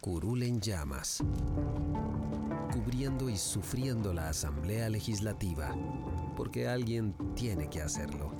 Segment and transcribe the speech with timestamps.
[0.00, 1.22] Curul en llamas,
[2.72, 5.76] cubriendo y sufriendo la Asamblea Legislativa,
[6.38, 8.32] porque alguien tiene que hacerlo.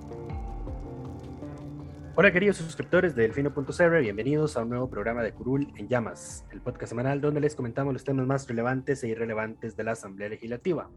[2.16, 6.62] Hola queridos suscriptores de Delfino.cr, bienvenidos a un nuevo programa de Curul en Llamas, el
[6.62, 10.90] podcast semanal donde les comentamos los temas más relevantes e irrelevantes de la Asamblea Legislativa.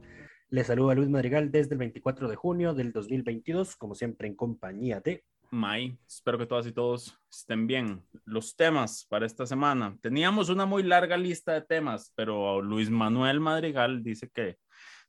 [0.49, 5.01] Les saluda Luis Madrigal desde el 24 de junio del 2022, como siempre en compañía
[5.01, 5.97] de May.
[6.07, 8.03] Espero que todas y todos estén bien.
[8.25, 9.95] Los temas para esta semana.
[10.01, 14.57] Teníamos una muy larga lista de temas, pero Luis Manuel Madrigal dice que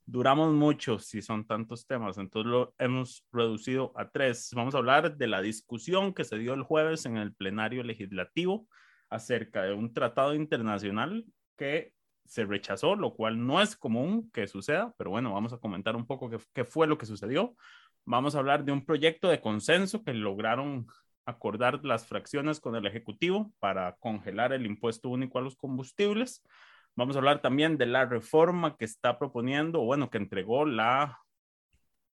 [0.04, 4.50] duramos mucho si son tantos temas, entonces lo hemos reducido a tres.
[4.54, 8.68] Vamos a hablar de la discusión que se dio el jueves en el plenario legislativo
[9.08, 11.24] acerca de un tratado internacional
[11.56, 11.94] que
[12.26, 16.06] se rechazó, lo cual no es común que suceda, pero bueno, vamos a comentar un
[16.06, 17.54] poco qué, qué fue lo que sucedió.
[18.06, 20.86] Vamos a hablar de un proyecto de consenso que lograron
[21.24, 26.42] acordar las fracciones con el Ejecutivo para congelar el impuesto único a los combustibles.
[26.96, 31.18] Vamos a hablar también de la reforma que está proponiendo, bueno, que entregó la,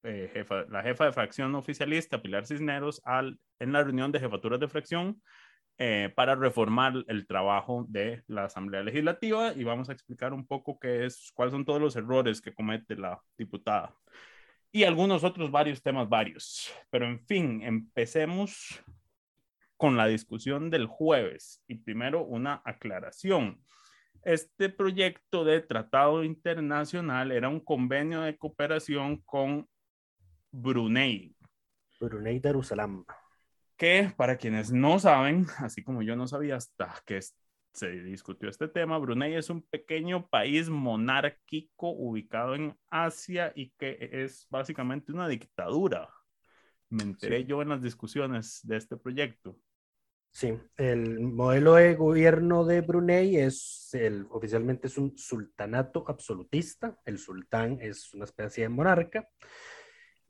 [0.04, 4.62] eh, jefa, la jefa de fracción oficialista, Pilar Cisneros, al, en la reunión de jefaturas
[4.62, 5.22] de fracción
[5.78, 10.80] eh, para reformar el trabajo de la Asamblea Legislativa y vamos a explicar un poco
[10.80, 13.94] qué es, cuáles son todos los errores que comete la diputada
[14.72, 16.72] y algunos otros varios temas varios.
[16.90, 18.82] Pero en fin, empecemos
[19.78, 23.62] con la discusión del jueves y primero una aclaración.
[24.24, 29.68] Este proyecto de tratado internacional era un convenio de cooperación con
[30.52, 31.36] Brunei.
[32.00, 33.04] Brunei Darussalam.
[33.76, 37.18] Que para quienes no saben, así como yo no sabía hasta que
[37.74, 38.98] se discutió este tema.
[38.98, 46.10] Brunei es un pequeño país monárquico ubicado en Asia y que es básicamente una dictadura.
[46.90, 49.58] Me enteré yo en las discusiones de este proyecto.
[50.34, 56.98] Sí, el modelo de gobierno de Brunei es el, oficialmente es un sultanato absolutista.
[57.06, 59.28] El sultán es una especie de monarca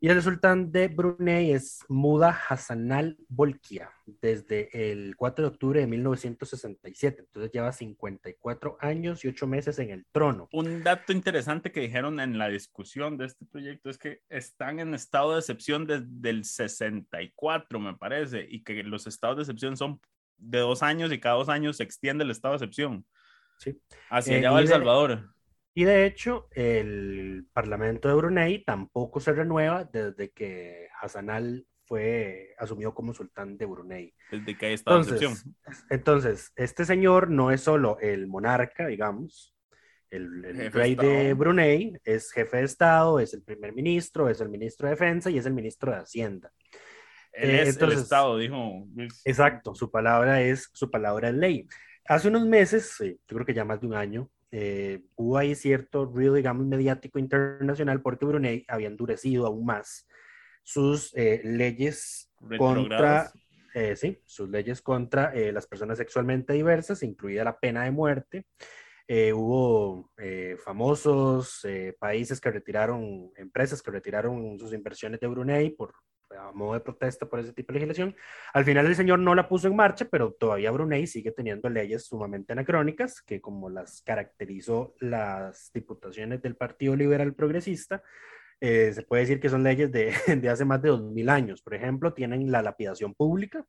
[0.02, 5.86] y el sultán de Brunei es Muda Hassanal Bolkiah desde el 4 de octubre de
[5.86, 7.20] 1967.
[7.20, 10.48] Entonces lleva 54 años y 8 meses en el trono.
[10.52, 14.92] Un dato interesante que dijeron en la discusión de este proyecto es que están en
[14.92, 20.00] estado de excepción desde el 64, me parece, y que los estados de excepción son
[20.36, 23.06] de dos años y cada dos años se extiende el estado de excepción.
[23.58, 23.80] Sí.
[24.10, 25.32] Hacia allá va El Salvador.
[25.74, 32.94] Y de hecho, el Parlamento de Brunei tampoco se renueva desde que Hassanal fue asumido
[32.94, 34.14] como sultán de Brunei.
[34.30, 35.44] Desde que hay estado entonces,
[35.90, 39.54] entonces, este señor no es solo el monarca, digamos,
[40.10, 44.50] el, el rey de Brunei, es jefe de Estado, es el primer ministro, es el
[44.50, 46.52] ministro de Defensa y es el ministro de Hacienda.
[47.32, 48.86] Él es entonces, el Estado, dijo.
[49.24, 51.66] Exacto, su palabra es su palabra es ley.
[52.04, 56.04] Hace unos meses, yo creo que ya más de un año, eh, hubo ahí cierto
[56.04, 60.06] ruido, digamos, mediático internacional porque Brunei había endurecido aún más
[60.62, 63.32] sus eh, leyes contra,
[63.74, 68.46] eh, sí, sus leyes contra las personas sexualmente diversas, incluida la pena de muerte.
[69.34, 70.10] hubo
[70.62, 71.66] famosos
[71.98, 75.94] países que retiraron, empresas que retiraron sus inversiones de Brunei por
[76.54, 78.16] modo de protesta por ese tipo de legislación.
[78.52, 82.06] Al final el señor no la puso en marcha, pero todavía Brunei sigue teniendo leyes
[82.06, 88.02] sumamente anacrónicas que como las caracterizó las diputaciones del Partido Liberal Progresista,
[88.60, 91.62] eh, se puede decir que son leyes de, de hace más de 2000 años.
[91.62, 93.66] Por ejemplo, tienen la lapidación pública,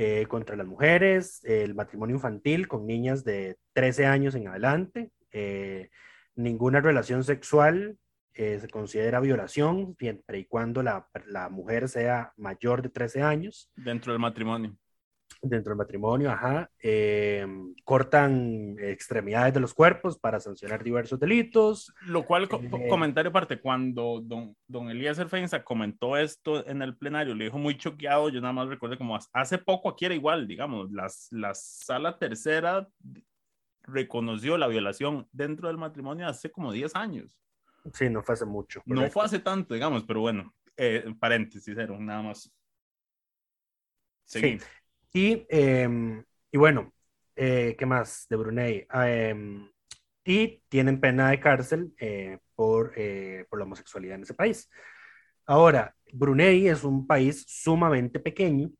[0.00, 5.90] eh, contra las mujeres, el matrimonio infantil con niñas de 13 años en adelante, eh,
[6.36, 7.98] ninguna relación sexual
[8.38, 13.68] eh, se considera violación siempre y cuando la, la, mujer sea mayor de 13 años.
[13.74, 14.76] Dentro del matrimonio.
[15.42, 16.70] Dentro del matrimonio, ajá.
[16.80, 17.44] Eh,
[17.82, 21.92] cortan extremidades de los cuerpos para sancionar diversos delitos.
[22.06, 27.34] Lo cual, eh, comentario aparte, cuando don, don Elías Feinza comentó esto en el plenario,
[27.34, 30.92] le dijo muy choqueado, yo nada más recuerdo como hace poco aquí era igual, digamos,
[30.92, 32.86] las, la sala tercera
[33.82, 37.36] reconoció la violación dentro del matrimonio hace como 10 años.
[37.92, 38.82] Sí, no fue hace mucho.
[38.86, 42.52] No fue hace tanto, digamos, pero bueno, eh, paréntesis, nada más.
[44.24, 44.58] Sí.
[45.12, 46.92] Y, em, y bueno,
[47.34, 48.86] eh, ¿qué más de Brunei?
[48.88, 49.70] Ah, em,
[50.24, 52.92] y tienen pena de cárcel eh, por,
[53.48, 54.70] por la homosexualidad en ese país.
[55.46, 58.70] Ahora, Brunei es un país sumamente pequeño,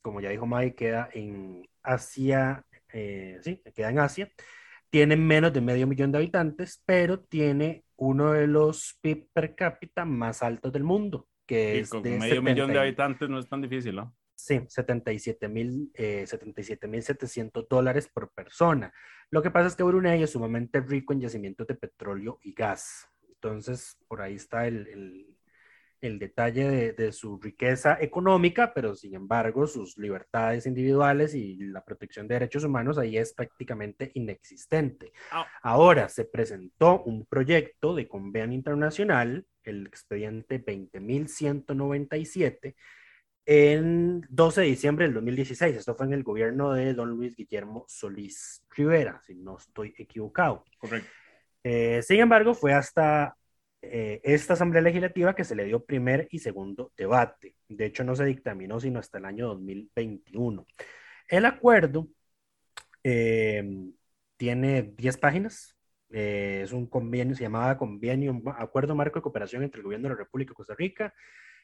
[0.00, 4.32] como ya dijo Mai, queda en Asia, sí, queda en Asia,
[4.90, 10.04] tiene menos de medio millón de habitantes, pero tiene uno de los PIB per cápita
[10.04, 13.96] más altos del mundo, que es con medio millón de habitantes no es tan difícil,
[13.96, 14.14] ¿no?
[14.34, 18.92] Sí, 77 mil, eh, 700 dólares por persona.
[19.30, 23.08] Lo que pasa es que Brunei es sumamente rico en yacimientos de petróleo y gas.
[23.28, 25.37] Entonces, por ahí está el, el
[26.00, 32.34] detalle de, su riqueza económica, pero sin embargo sus libertades individuales y la protección de
[32.34, 35.12] derechos humanos ahí es prácticamente inexistente.
[35.30, 35.46] Ah.
[35.62, 42.74] Ahora se presentó un proyecto de convenio internacional, el expediente 20.197,
[43.46, 45.76] en 12 de diciembre del 2016.
[45.76, 50.64] Esto fue en el gobierno de don Luis Guillermo Solís Rivera, si no estoy equivocado.
[50.78, 51.08] Correcto.
[51.64, 53.36] Eh, sin embargo, fue hasta
[53.82, 57.54] eh, esta Asamblea Legislativa que se le dio primer y segundo debate.
[57.68, 60.66] De hecho, no se dictaminó sino hasta el año 2021.
[61.28, 62.08] El acuerdo
[63.04, 63.64] eh,
[64.36, 65.76] tiene 10 páginas.
[66.10, 70.14] Eh, es un convenio, se llamaba convenio, Acuerdo Marco de Cooperación entre el Gobierno de
[70.14, 71.14] la República de Costa Rica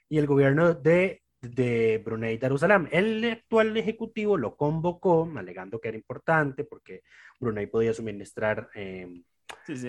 [0.08, 2.88] y el Gobierno de, de Brunei Darussalam.
[2.92, 7.02] El actual Ejecutivo lo convocó, alegando que era importante porque
[7.40, 8.68] Brunei podía suministrar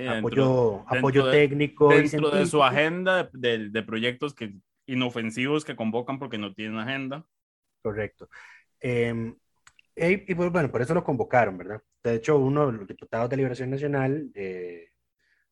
[0.09, 1.89] apoyo, apoyo técnico.
[1.89, 4.53] Dentro de su agenda de, de, proyectos que,
[4.85, 7.25] inofensivos que convocan porque no tienen agenda.
[7.81, 8.29] Correcto.
[8.79, 9.35] Em,
[9.95, 11.81] y, pues, bueno, por eso lo convocaron, ¿verdad?
[12.03, 14.89] De hecho, uno de los diputados de Liberación Nacional, eh,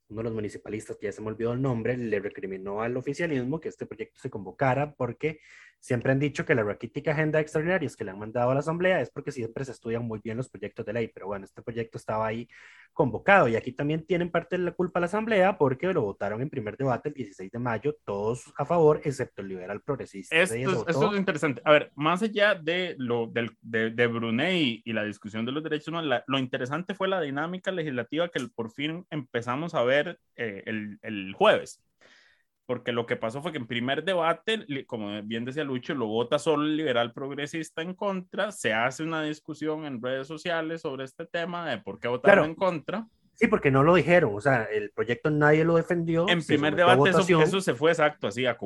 [0.10, 3.60] uno de los municipalistas, que ya se me olvidó el nombre, le recriminó al oficialismo
[3.60, 5.40] que este proyecto se convocara porque
[5.84, 9.02] siempre han dicho que la raquítica agenda extraordinarias que le han mandado a la Asamblea
[9.02, 11.98] es porque siempre se estudian muy bien los proyectos de ley, pero bueno, este proyecto
[11.98, 12.48] estaba ahí
[12.94, 16.50] convocado y aquí también tienen parte de la culpa la Asamblea porque lo votaron en
[16.50, 20.34] primer debate el 16 de mayo, todos a favor, excepto el liberal progresista.
[20.34, 21.62] Esto, es, es interesante.
[21.66, 25.90] A ver, más allá de, lo, de, de, Brunei y la discusión de los derechos
[25.90, 30.98] humanos, lo interesante fue la dinámica legislativa que por fin empezamos a ver eh, el,
[31.02, 31.84] el jueves
[32.66, 36.40] porque lo que pasó fue que en primer debate, como bien decía Lucho, lo vota
[36.40, 41.26] solo el liberal progresista en contra, se hace una discusión en redes sociales sobre este
[41.26, 43.08] tema de por qué votaron en contra.
[43.36, 46.30] Sí, porque no lo dijeron, o sea, el proyecto nadie lo defendió.
[46.30, 48.58] En primer debate eso, se fue exacto, así, a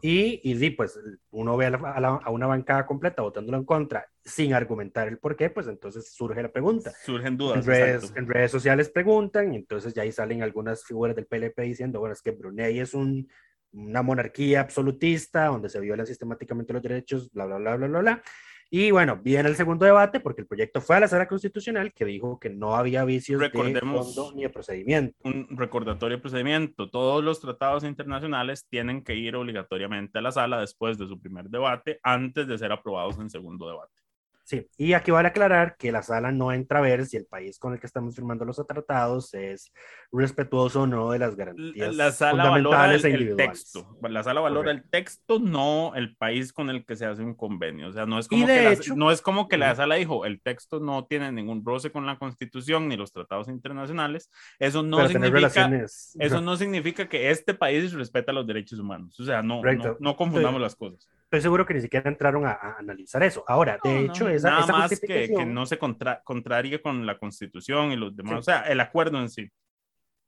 [0.00, 0.98] y, y sí, pues
[1.30, 5.66] uno ve a, una bancada completa votándolo en contra sin argumentar el por qué, pues
[5.68, 6.92] entonces surge la pregunta.
[7.04, 7.58] Surgen dudas.
[7.58, 11.60] En redes, en redes sociales preguntan, y entonces ya ahí salen algunas figuras del PLP
[11.60, 13.28] diciendo, bueno, es que Brunei es un,
[13.72, 18.22] una monarquía absolutista donde se violan sistemáticamente los derechos, bla, bla, bla, bla, bla, bla.
[18.70, 22.04] Y bueno, viene el segundo debate porque el proyecto fue a la sala constitucional que
[22.04, 23.50] dijo que no había vicios de
[23.80, 25.16] fondo ni de procedimiento.
[25.24, 26.90] Un recordatorio de procedimiento.
[26.90, 31.48] Todos los tratados internacionales tienen que ir obligatoriamente a la sala después de su primer
[31.48, 34.07] debate antes de ser aprobados en segundo debate.
[34.48, 37.58] Sí, y aquí vale aclarar que la sala no entra a ver si el país
[37.58, 39.74] con el que estamos firmando los tratados es
[40.10, 43.98] respetuoso o no de las garantías la sala fundamentales valora el, e texto.
[44.00, 47.88] La sala valora el texto, no el país con el que se hace un convenio.
[47.88, 50.80] O sea, no es como, que, no es como que la sala dijo, el texto
[50.80, 54.30] no tiene ningún roce con la constitución ni los tratados internacionales.
[54.58, 55.70] Eso no, significa,
[56.18, 59.20] eso no significa que este país respeta los derechos humanos.
[59.20, 59.60] O sea, no,
[60.00, 63.44] no, confundamos las cosas estoy seguro que ni siquiera entraron a, analizar eso.
[63.46, 67.92] Ahora, de hecho, esa, nada más que, que, no se contra, contrarie con la Constitución
[67.92, 69.50] y los demás, o sea, el acuerdo en sí.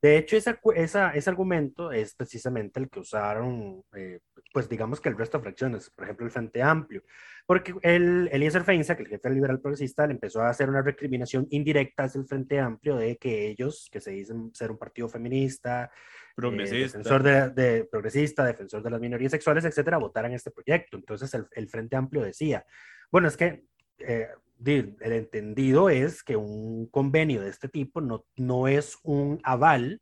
[0.01, 4.19] De hecho, esa, esa, ese argumento es precisamente el que usaron, eh,
[4.51, 7.03] pues digamos que el resto de fracciones, por ejemplo, el Frente Amplio,
[7.45, 11.45] porque el Eliezer Feinza, que el jefe liberal progresista, le empezó a hacer una recriminación
[11.51, 15.91] indirecta hacia el Frente Amplio de que ellos, que se dicen ser un partido feminista,
[16.35, 16.97] progresista.
[16.97, 20.97] defensor de, progresista, defensor de las minorías sexuales, etcétera, votaran este proyecto.
[20.97, 22.65] Entonces el, el Frente Amplio decía,
[23.11, 23.65] bueno, es que
[23.99, 24.29] eh,
[24.65, 30.01] el entendido es que un convenio de este tipo no, no es un aval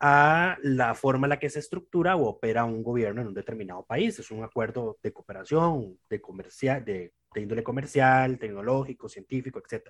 [0.00, 3.84] a la forma en la que se estructura o opera un gobierno en un determinado
[3.84, 4.18] país.
[4.18, 9.88] Es un acuerdo de cooperación, de, comercial, de de índole comercial, tecnológico, científico, etc.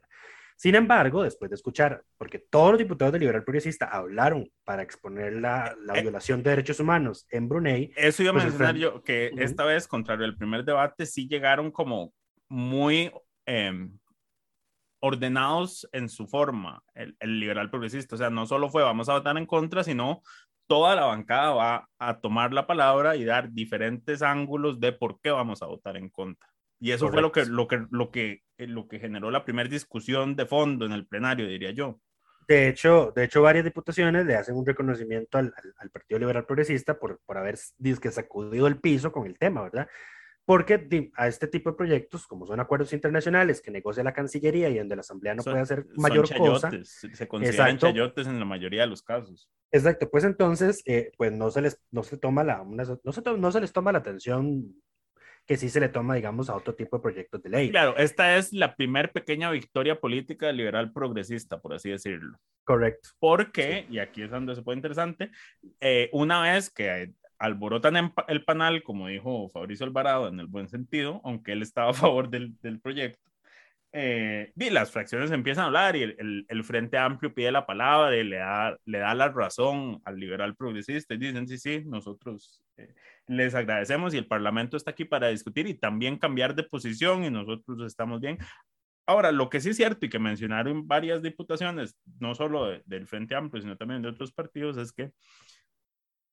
[0.56, 5.32] Sin embargo, después de escuchar, porque todos los diputados del Liberal Progresista hablaron para exponer
[5.36, 9.02] la, la Eh, violación de derechos humanos en Brunei, Eso iba a Pues mencionar yo,
[9.02, 9.42] que Ujú.
[9.42, 12.12] esta vez, contrario al primer debate, sí llegaron como
[12.48, 13.10] muy
[13.46, 13.98] em,
[15.00, 18.14] ordenados en su forma, el, el liberal progresista.
[18.16, 20.22] O sea, no solo fue vamos a votar en contra, sino
[20.66, 25.30] toda la bancada va a tomar la palabra y dar diferentes ángulos de por qué
[25.30, 26.48] vamos a votar en contra.
[26.78, 27.56] Y eso fue lo que, Correcto.
[27.56, 31.06] lo, que, lo, que, eh, lo que generó la primera discusión de fondo en el
[31.06, 32.00] plenario, diría yo.
[32.48, 36.46] De hecho, de hecho, varias diputaciones le hacen un reconocimiento al, al- al Partido Liberal
[36.46, 39.88] Progresista por, por haber dizque, sacudido el piso con el tema, ¿verdad?
[40.50, 44.78] Porque a este tipo de proyectos, como son acuerdos internacionales que negocia la Cancillería y
[44.78, 47.86] donde la Asamblea no Son- puede hacer son mayor cosa, chayotes, se- consideran Exacto.
[47.86, 49.48] chayotes en la mayoría de los casos.
[49.70, 53.22] exacto, pues entonces, eh, pues no se les, no se toma la, una- no, se
[53.22, 54.74] to- no se les toma la atención
[55.46, 57.70] que sí se le toma, digamos, a otro tipo de proyectos de ley.
[57.70, 62.38] Claro, esta es la primer pequeña victoria política liberal progresista, por así decirlo.
[62.64, 63.10] Correcto.
[63.18, 65.30] Porque, y aquí es donde se pone interesante,
[65.80, 71.20] eh, una vez que alborotan el panal, como dijo Fabricio Alvarado, en el buen sentido,
[71.24, 73.20] aunque él estaba a favor del, del proyecto,
[73.92, 77.66] eh, y las fracciones empiezan a hablar y el, el- el Frente Amplio pide la
[77.66, 81.82] palabra y le da, le da la razón al liberal progresista y dicen, sí, sí,
[81.86, 82.94] nosotros eh,
[83.26, 87.30] les agradecemos y el Parlamento está aquí para discutir y también cambiar de posición y
[87.30, 88.38] nosotros estamos bien.
[89.06, 93.08] Ahora, lo que sí es cierto y que mencionaron varias diputaciones, no solo de- del
[93.08, 95.10] Frente Amplio, sino también de otros partidos, es que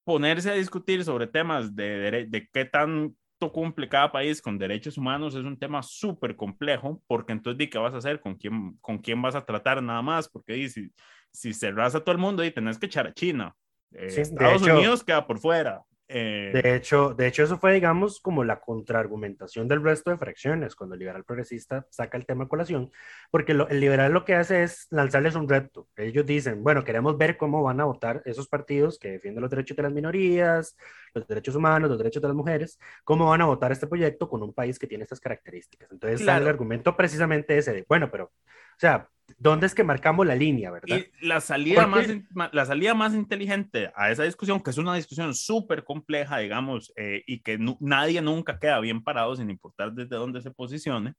[0.08, 5.36] ponerse a discutir sobre temas de, de qué tanto cumple cada país con derechos humanos
[5.36, 8.22] es un tema súper complejo, porque entonces, ¿di qué vas a hacer?
[8.22, 10.30] ¿Con quién, ¿Con quién vas a tratar nada más?
[10.30, 10.90] Porque di, si,
[11.34, 13.54] si cerras a todo el mundo y tenés que echar a China.
[13.92, 15.82] Eh, Sí, Estados hecho- Unidos queda por fuera.
[16.10, 20.74] Eh, De hecho, de hecho, eso fue, digamos, como la contraargumentación del resto de fracciones
[20.74, 22.92] cuando el liberal progresista saca el tema a colación,
[23.30, 25.90] porque lo- el liberal lo que hace es lanzarles un reto.
[25.98, 29.76] Ellos dicen, bueno, queremos ver cómo van a votar esos partidos que defienden los derechos
[29.76, 30.78] de las minorías,
[31.14, 34.42] los derechos humanos, los derechos de las mujeres, cómo van a votar este proyecto con
[34.44, 35.92] un país que tiene estas características.
[35.92, 36.44] Entonces, Claro.
[36.44, 38.32] el argumento precisamente ese de, bueno, pero, o
[38.80, 40.98] sea, ¿dónde es que marcamos la línea, verdad?
[40.98, 44.96] Y la salida, Porque- más, la salida más inteligente a esa discusión, que es una
[44.96, 50.16] discusión súper compleja, digamos, eh, y que nadie nunca queda bien parado sin importar desde
[50.16, 51.14] dónde se posicione,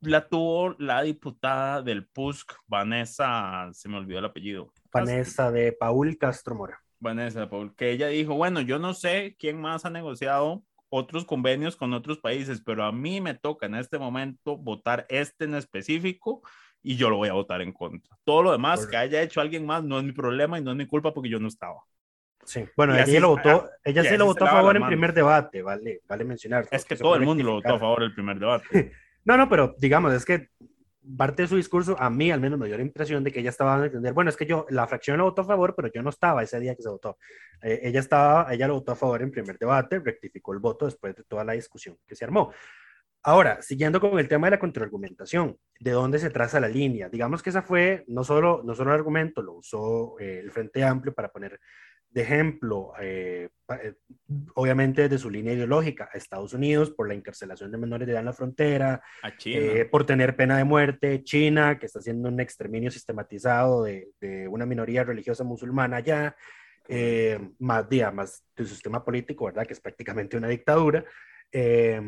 [0.00, 4.72] la tuvo la diputada del PUSC, Vanessa, se me olvidó el apellido.
[4.92, 6.82] Vanessa de Paul Castro Mora.
[6.98, 11.92] Vanessa, porque ella dijo, bueno, yo no sé quién más ha negociado otros convenios con
[11.94, 16.42] otros países, pero a mí me toca en este momento votar este en específico
[16.82, 18.16] y yo lo voy a votar en contra.
[18.24, 20.76] Todo lo demás que haya hecho alguien más no es mi problema y no es
[20.76, 21.80] mi culpa porque yo no estaba.
[22.44, 25.62] Sí, bueno, ella así- lo votó, ella sí lo votó a favor en primer debate,
[25.62, 26.66] vale, vale mencionar.
[26.72, 28.92] Es que todo el mundo lo votó a favor del primer debate.
[29.24, 30.48] No, no, pero digamos, es que
[31.16, 33.50] parte de su discurso, a mí al menos me dio la impresión de que ella
[33.50, 35.88] estaba dando a entender, bueno, es que yo, la fracción lo votó a favor, pero
[35.92, 37.18] yo no estaba ese día que se votó.
[37.62, 41.14] Eh, ella estaba, ella lo votó a favor en primer debate, rectificó el voto después
[41.14, 42.52] de toda la discusión que se armó.
[43.24, 47.08] Ahora, siguiendo con el tema de la contraargumentación, ¿de dónde se traza la línea?
[47.08, 50.82] Digamos que esa fue no solo, no solo el argumento, lo usó eh, el Frente
[50.82, 51.60] Amplio para poner
[52.10, 53.48] de ejemplo, eh,
[53.82, 53.94] eh,
[54.54, 58.20] obviamente de su línea ideológica, a Estados Unidos por la encarcelación de menores de edad
[58.20, 59.58] en la frontera, A China.
[59.60, 64.46] eh, por tener pena de muerte, China, que está haciendo un exterminio sistematizado de, de
[64.46, 66.36] una minoría religiosa musulmana allá,
[66.88, 69.66] eh, más, día, más de su sistema político, ¿verdad?
[69.66, 71.04] Que es prácticamente una dictadura.
[71.52, 72.00] Eh,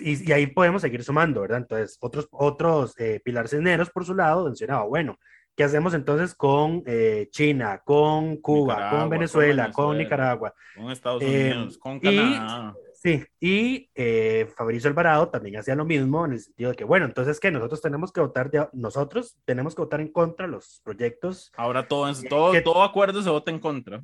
[0.00, 1.58] y, y ahí podemos seguir sumando, ¿verdad?
[1.58, 5.18] Entonces, otros, otros eh, Pilar Cisneros, por su lado, mencionaba, bueno,
[5.56, 10.02] ¿qué hacemos entonces con eh, China, con Cuba, Nicaragua, con con Venezuela, con, Venezuela.
[10.04, 10.54] Nicaragua?
[10.76, 12.74] con Estados eh, Unidos, con y- Canadá.
[13.00, 17.06] Sí, y eh, Fabricio Alvarado también hacía lo mismo en el sentido de que, bueno,
[17.06, 20.80] entonces que nosotros tenemos que votar, de, nosotros tenemos que votar en contra de los
[20.82, 24.02] proyectos Ahora todo, todo, que- todo acuerdo se vota en contra.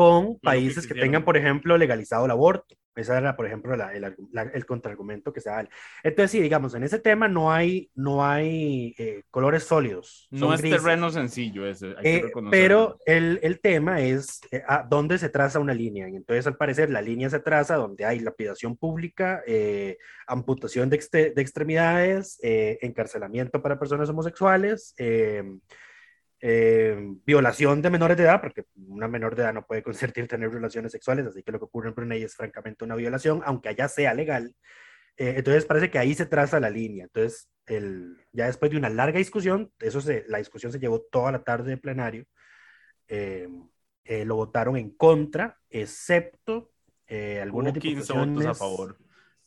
[0.00, 1.02] Con que países que, quisieron.
[1.06, 2.74] tengan, por ejemplo, legalizado el aborto.
[2.96, 5.66] Ese era, por ejemplo, la- el, la- el contraargumento que se da.
[6.02, 10.26] Entonces, sí, digamos, en ese tema no hay, no hay eh, colores sólidos.
[10.30, 10.82] No es grises.
[10.82, 12.50] terreno sencillo ese, hay que Eh, reconocerlo.
[12.50, 16.08] pero el, el tema es eh, a dónde se traza una línea.
[16.08, 20.98] Y entonces, al parecer, la línea se traza donde hay lapidación pública, eh, amputación de,
[20.98, 24.94] exte- de extremidades, eh, encarcelamiento para personas homosexuales,
[26.40, 30.50] eh, violación de menores de edad, porque una menor de edad no puede consentir tener
[30.50, 33.88] relaciones sexuales, así que lo que ocurre en Brunei es francamente una violación, aunque allá
[33.88, 34.54] sea legal.
[35.16, 37.04] Eh, entonces parece que ahí se traza la línea.
[37.04, 41.32] Entonces, el, ya después de una larga discusión, eso se, la discusión se llevó toda
[41.32, 42.26] la tarde de plenario,
[43.08, 43.48] eh,
[44.04, 46.70] eh, lo votaron en contra, excepto
[47.06, 48.34] eh, algunas Hubo 15 diputaciones.
[48.34, 48.98] votos a favor.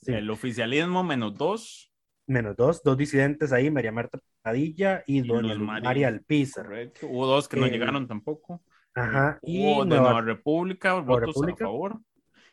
[0.02, 0.14] Sí.
[0.14, 1.93] El oficialismo menos dos
[2.26, 6.66] Menos dos, dos disidentes ahí, María Marta Padilla y, doña María Alpizar.
[6.66, 7.08] Correcto.
[7.08, 8.62] Hubo dos que no Eh, llegaron tampoco.
[8.96, 11.66] Ajá, y Hubo de Nueva- Nueva República, votos República.
[11.66, 12.00] a favor.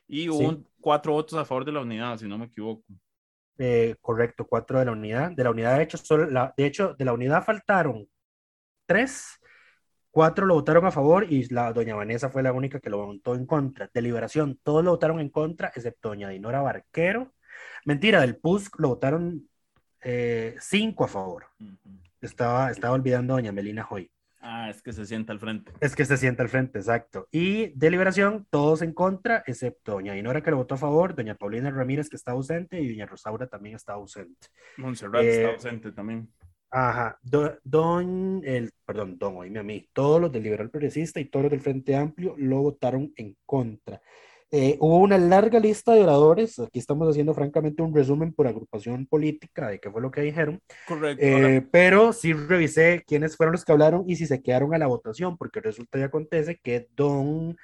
[0.09, 0.45] Y hubo Sí.
[0.47, 2.85] un- cuatro votos a favor de la unidad, si no me equivoco.
[3.63, 5.33] eh, correcto, cuatro de la unidad.
[5.33, 8.09] De la unidad, de hecho, solo la, de hecho, de la unidad faltaron
[8.87, 9.39] tres,
[10.11, 13.35] cuatro lo votaron a favor y la doña Vanessa fue la única que lo votó
[13.35, 13.91] en contra.
[13.93, 17.35] De Liberación, todos lo votaron en contra, excepto doña Dinora Barquero.
[17.85, 19.47] Mentira, del PUSC lo votaron
[20.03, 21.47] eh, cinco a favor.
[22.21, 24.11] Estaba, estaba olvidando a doña Melina Hoy.
[24.43, 25.71] Ah, es que se sienta al frente.
[25.81, 27.29] Es que se sienta al frente, exacto.
[27.31, 31.35] Y de Liberación, todos en contra, excepto doña Dinora que lo votó a favor, doña
[31.35, 34.49] Paulina Ramírez que está ausente y doña Rosaura también está ausente.
[34.79, 36.33] Montserrat Eh, está ausente también.
[36.71, 41.25] Ajá, Do- don, el, perdón, don, oíme a mí, todos los del Liberal Progresista y
[41.27, 44.01] todos los del Frente Amplio lo votaron en contra.
[44.53, 49.07] Eh, hubo una larga lista de oradores, aquí estamos haciendo francamente un resumen por agrupación
[49.07, 51.25] política de qué fue lo que dijeron, Correcto.
[51.25, 54.89] eh, pero sí revisé quiénes fueron los que hablaron y si se quedaron a la
[54.89, 57.57] votación, porque resulta y acontece que don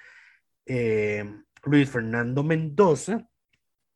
[0.64, 1.24] eh,
[1.64, 3.26] Luis Fernando Mendoza,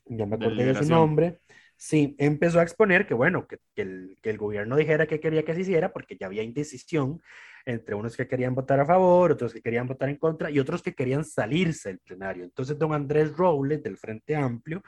[0.06, 1.38] ya me acordé de su nombre,
[1.80, 5.54] sí, empezó a exponer que bueno, que, el, que el gobierno dijera qué quería que
[5.54, 7.22] se hiciera, porque ya había indecisión
[7.64, 10.82] entre unos que querían votar a favor, otros que querían votar en contra y otros
[10.82, 12.44] que querían salirse del plenario.
[12.44, 14.82] Entonces, don Andrés Robles, del Frente Amplio,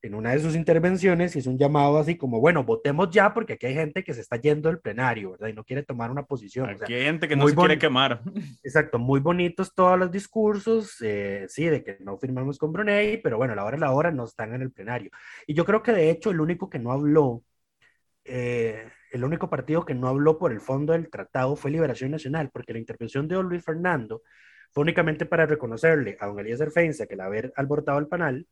[0.00, 3.66] en una de sus intervenciones hizo un llamado así como, bueno, votemos ya porque aquí
[3.66, 5.48] hay gente que se está yendo del plenario, ¿verdad?
[5.48, 6.70] Y no quiere tomar una posición.
[6.70, 8.22] O sea, aquí hay gente que no se quiere quemar.
[8.62, 13.38] Exacto, muy bonitos todos los discursos, eh, sí, de que no firmamos con Brunei, pero
[13.38, 15.10] bueno, a la hora de la hora no están en el plenario.
[15.46, 17.42] Y yo creo que de hecho el único que no habló,
[18.24, 22.50] eh, el único partido que no habló por el fondo del tratado fue Liberación Nacional,
[22.52, 24.22] porque la intervención de Luis Fernando
[24.70, 28.46] fue únicamente para reconocerle a don Elías Feinza que el haber alborotado el panel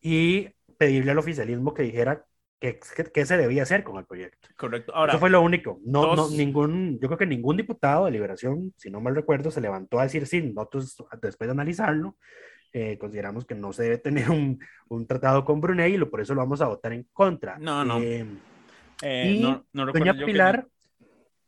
[0.00, 0.48] y
[0.82, 2.24] pedirle al oficialismo que dijera
[2.58, 4.48] qué se debía hacer con el proyecto.
[4.56, 4.92] Correcto.
[4.92, 5.78] Ahora, Eso fue lo único.
[5.84, 10.00] No, ningún, yo creo que ningún diputado de Liberación, si no mal recuerdo, se levantó
[10.00, 10.42] a decir sí.
[10.42, 12.16] Nosotros, después de analizarlo,
[12.72, 14.58] eh, consideramos que no se debe tener un,
[14.88, 17.58] un tratado con Brunei y lo, por eso lo vamos a votar en contra.
[17.58, 18.00] No, no.
[18.00, 18.26] Eh,
[19.02, 20.66] eh, y no, no doña que- Pilar,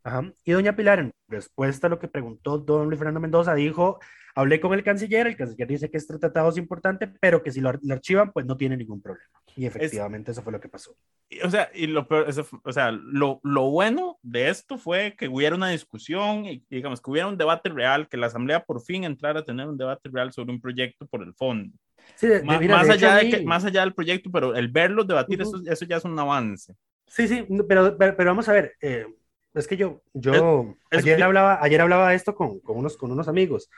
[0.05, 3.99] ajá, y doña Pilar, en respuesta a lo que preguntó don Luis Fernando Mendoza, dijo,
[4.35, 7.61] hablé con el canciller, el canciller dice que este tratado es importante, pero que si
[7.61, 9.29] lo, lo archivan, pues no tiene ningún problema.
[9.57, 10.97] Y efectivamente eso fue lo que pasó.
[11.45, 15.29] o sea, y lo peor, eso o sea, lo, lo bueno de esto fue que
[15.29, 19.05] hubiera una discusión y digamos que hubiera un debate real, que la Asamblea por fin
[19.05, 21.73] entrara a tener un debate real sobre un proyecto por el fondo.
[22.17, 24.69] Sí, de- Ma- mira, más, hecho, allá de que, más allá del proyecto, pero el
[24.69, 25.57] verlos debatir, Ujú.
[25.57, 26.75] eso, eso ya es un avance.
[27.07, 29.07] Sí, sí, pero, pero, pero vamos a ver, eh,
[29.55, 32.97] es que yo, yo Es- es- ayer, hablaba, ayer hablaba de esto con, con, unos,
[32.97, 33.71] con unos amigos.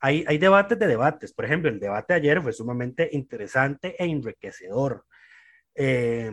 [0.00, 1.32] Hay, hay debates de debates.
[1.32, 5.04] Por ejemplo, el debate de ayer fue sumamente interesante e enriquecedor.
[5.74, 6.30] Eh,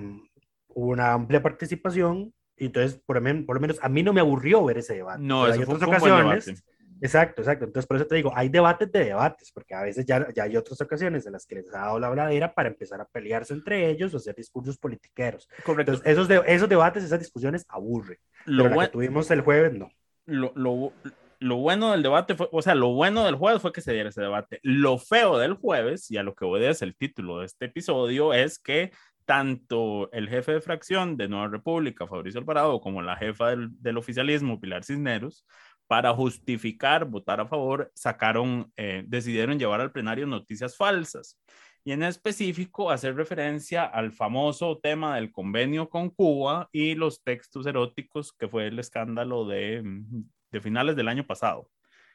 [0.67, 4.65] hubo una amplia participación y entonces, por, por lo menos, a mí no me aburrió
[4.65, 5.21] ver ese debate.
[5.23, 6.63] No, eso hay fue, otras ocasiones, debate.
[7.01, 7.65] Exacto, exacto.
[7.65, 10.57] Entonces, por eso te digo, hay debates de debates, porque a veces ya, ya hay
[10.57, 13.89] otras ocasiones en las que les ha dado la habladera para empezar a pelearse entre
[13.89, 15.47] ellos o hacer discursos politiqueros.
[15.63, 15.93] Correcto.
[15.93, 18.17] Entonces, esos, de, esos debates, esas discusiones aburren.
[18.45, 19.89] lo, Pero la que tuvimos el jueves, no.
[20.25, 20.93] lo, lo,
[21.39, 24.09] lo bueno del debate fue, o sea, lo bueno del jueves fue que se diera
[24.09, 24.59] ese debate.
[24.61, 28.59] Lo feo del jueves, y a lo que obedece el título de este episodio, es
[28.59, 28.91] que
[29.25, 33.97] tanto el jefe de fracción de Nueva República, Fabricio Alvarado, como la jefa del, del
[33.97, 35.45] oficialismo, Pilar Cisneros,
[35.89, 41.41] para justificar votar a favor, sacaron, eh, decidieron llevar al plenario noticias falsas.
[41.83, 47.65] Y en específico hacer referencia al famoso tema del convenio con Cuba y los textos
[47.65, 51.67] eróticos que fue el escándalo de, mm, de finales del año pasado.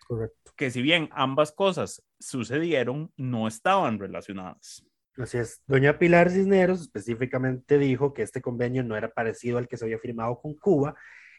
[0.07, 0.53] Correcto.
[0.55, 4.87] Que si bien ambas cosas sucedieron, no estaban relacionadas.
[5.17, 5.65] Así es.
[5.67, 9.99] Doña Pilar Cisneros específicamente dijo que este convenio no era parecido al que se había
[9.99, 10.95] firmado con Cuba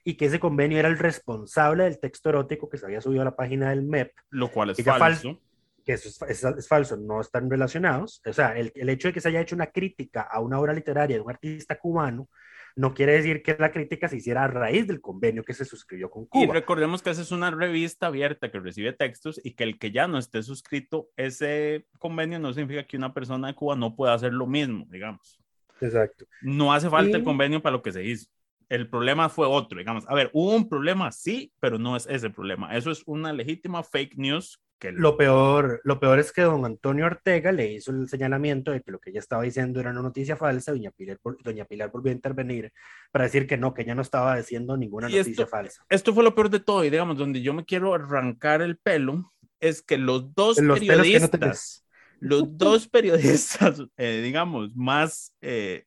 [0.08, 3.26] y que ese convenio era el responsable del texto erótico que se había subido a
[3.26, 5.42] la página del MEP, Lo cual es falso.
[5.84, 8.22] que eso es, es- es falso, no están relacionados.
[8.26, 10.74] O sea, el, el hecho de que se haya hecho una crítica a una obra
[10.74, 12.30] literaria de un artista cubano
[12.78, 16.10] no quiere decir que la crítica se hiciera a raíz del convenio que se suscribió
[16.10, 16.54] con Y Cuba.
[16.54, 20.08] recordemos que esa es una revista abierta que recibe textos y que el que ya
[20.10, 24.34] no esté suscrito, ese convenio no significa que una persona de Cuba no pueda hacer
[24.34, 25.40] lo mismo, digamos.
[25.82, 26.26] Exacto.
[26.42, 28.30] No hace falta Y- el convenio para lo que se hizo.
[28.70, 30.06] El problema fue otro, digamos.
[30.08, 32.76] A ver, hubo un problema, sí, pero no es ese problema.
[32.76, 37.06] Eso es una legítima fake news que Lo peor, lo peor es que don Antonio
[37.06, 40.36] Ortega le hizo el señalamiento de que lo que ella estaba diciendo era una noticia
[40.36, 40.72] falsa.
[40.74, 42.72] Doña Pilar, doña Pilar volvió a intervenir
[43.12, 45.86] para decir que no, que ella no estaba diciendo ninguna Y noticia esto- falsa.
[45.90, 49.32] esto fue lo peor de todo, y digamos, donde yo me quiero arrancar el pelo,
[49.62, 51.86] es que los dos Los que no periodistas,
[52.20, 55.86] los dos periodistas, eh, digamos, más, eh,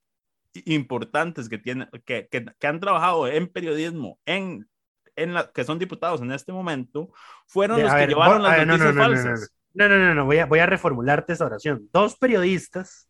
[0.65, 4.69] importantes que, tienen, que, que, que han trabajado en periodismo, en,
[5.17, 7.13] en la, que son diputados en este momento,
[7.47, 9.55] fueron los a que ver, llevaron las ver, noticias no, no, no, falsas.
[9.75, 11.89] No, no, no, no, voy a, voy a reformularte esa oración.
[11.93, 13.09] Dos periodistas,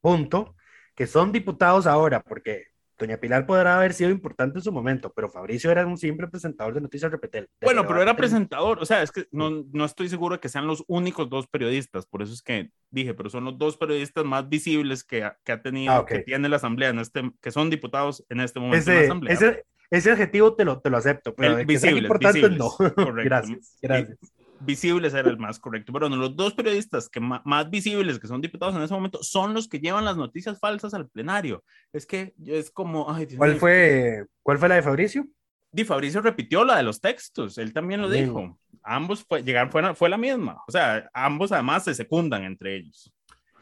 [0.00, 0.56] punto,
[0.94, 2.69] que son diputados ahora, porque
[3.00, 6.74] Doña Pilar podrá haber sido importante en su momento, pero Fabricio era un simple presentador
[6.74, 7.44] de Noticias Repetel.
[7.60, 10.48] de Bueno, pero era presentador, o sea, es que no, no estoy seguro de que
[10.48, 14.24] sean los únicos dos periodistas, por eso es que dije, pero son los dos periodistas
[14.24, 17.50] más visibles que, ha- que ha tenido, Ah, que tiene la Asamblea en este, que
[17.50, 19.34] son diputados en este momento en la Ese, Asamblea.
[19.34, 22.70] ese, ese adjetivo te lo, te lo acepto, pero El visibles, importantes, visibles, no.
[22.94, 23.22] correcto.
[23.24, 24.18] gracias, gracias.
[24.60, 25.92] Visibles era el más correcto.
[25.92, 29.54] Pero bueno, los dos periodistas que más visibles que son diputados en ese momento son
[29.54, 31.64] los que llevan las noticias falsas al plenario.
[31.92, 35.26] Es que es como, ay, Dios ¿Cuál fue, ¿Cuál fue la de Fabricio?
[35.72, 38.26] Di Fabricio repitió la de los textos, él también lo Bien.
[38.26, 38.58] dijo.
[38.82, 40.56] Ambos fue, llegaron, fue, fue la misma.
[40.66, 43.12] O sea, ambos además se secundan entre ellos.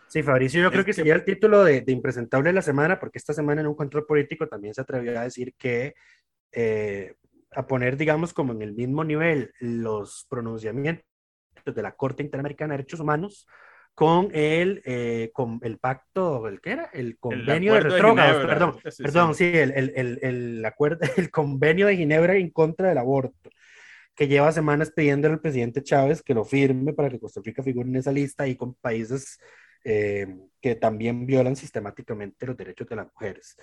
[0.06, 2.98] Sí, Fabricio, yo creo que que- sería el título de, de impresentable de la semana,
[2.98, 5.94] porque esta semana en un control político también se atrevió a decir que
[6.52, 7.14] eh,
[7.50, 11.04] a poner, digamos, como en el mismo nivel los pronunciamientos
[11.64, 13.46] de la Corte Interamericana de Derechos Humanos
[13.94, 16.84] con el, eh, con el pacto, ¿el qué era?
[16.92, 19.02] El convenio de acuerdo de retrógrados, perdón, Sí, sí.
[19.02, 23.50] perdón, sí, el, el, el, el acuerdo, el convenio de Ginebra en contra del aborto,
[24.14, 27.88] que lleva semanas pidiéndole al presidente Chávez que lo firme para que Costa Rica figure
[27.88, 29.40] en esa lista y con países
[29.84, 30.28] eh,
[30.60, 33.56] que también violan sistemáticamente los derechos de las mujeres.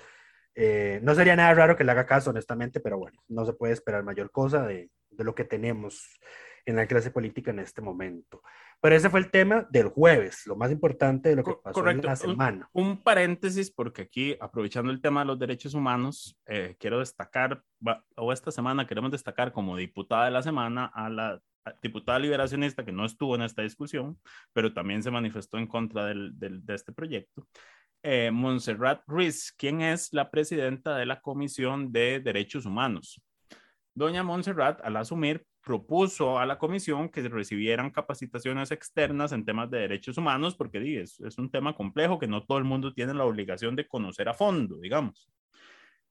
[0.55, 3.73] Eh, no sería nada raro que le haga caso, honestamente, pero bueno, no se puede
[3.73, 6.07] esperar mayor cosa de, de lo que tenemos
[6.67, 8.41] en la clase política en este momento.
[8.81, 12.01] Pero ese fue el tema del jueves, lo más importante de lo que pasó correcto.
[12.01, 12.69] en la Un- semana.
[12.73, 17.61] Un paréntesis, porque aquí, aprovechando el tema de los derechos humanos, eh, quiero destacar,
[18.15, 21.39] o esta semana queremos destacar como diputada de la semana a la
[21.81, 24.19] diputada liberacionista que no estuvo en esta discusión,
[24.53, 27.47] pero también se manifestó en contra del- del- de este proyecto.
[28.07, 33.19] Eh, Montserrat Ruiz, quien es la presidenta de la Comisión de Derechos Humanos.
[33.95, 39.79] Doña Montserrat, al asumir, propuso a la comisión que recibieran capacitaciones externas en temas de
[39.79, 43.25] derechos humanos, porque es, es un tema complejo que no todo el mundo tiene la
[43.25, 45.27] obligación de conocer a fondo, digamos.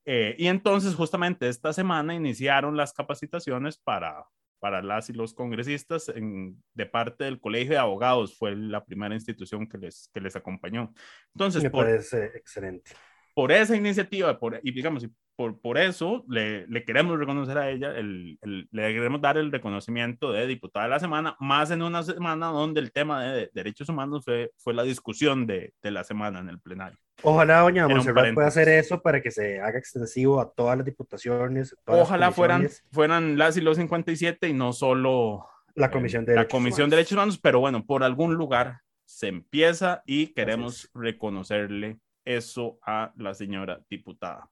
[0.04, 4.24] Eh, y entonces, justamente esta semana iniciaron las capacitaciones para,
[4.64, 9.14] para las y los congresistas en- de parte del Colegio de Abogados, fue la primera
[9.14, 10.90] institución que les, que les acompañó.
[11.35, 12.92] Entonces, Me por, parece excelente.
[13.35, 17.94] por esa iniciativa por, y digamos, por, por eso le, le queremos reconocer a ella,
[17.94, 22.03] el, el- le queremos dar el reconocimiento de diputada de la semana, más en una
[22.03, 26.38] semana donde el tema de, derechos humanos fue, fue la discusión de, de la semana
[26.38, 26.96] en el plenario.
[27.22, 31.77] Ojalá doña Montserrat pueda hacer eso para que se haga extensivo a todas las diputaciones.
[31.85, 35.90] todas las Ojalá fueran, comisiones, fueran las y los 57 y no solo la eh,
[35.90, 36.90] Comisión de la Derechos Comisión de Humanos.
[36.90, 43.35] Derechos Humanos, pero bueno, por algún lugar se empieza y queremos reconocerle eso a la
[43.35, 44.50] señora diputada.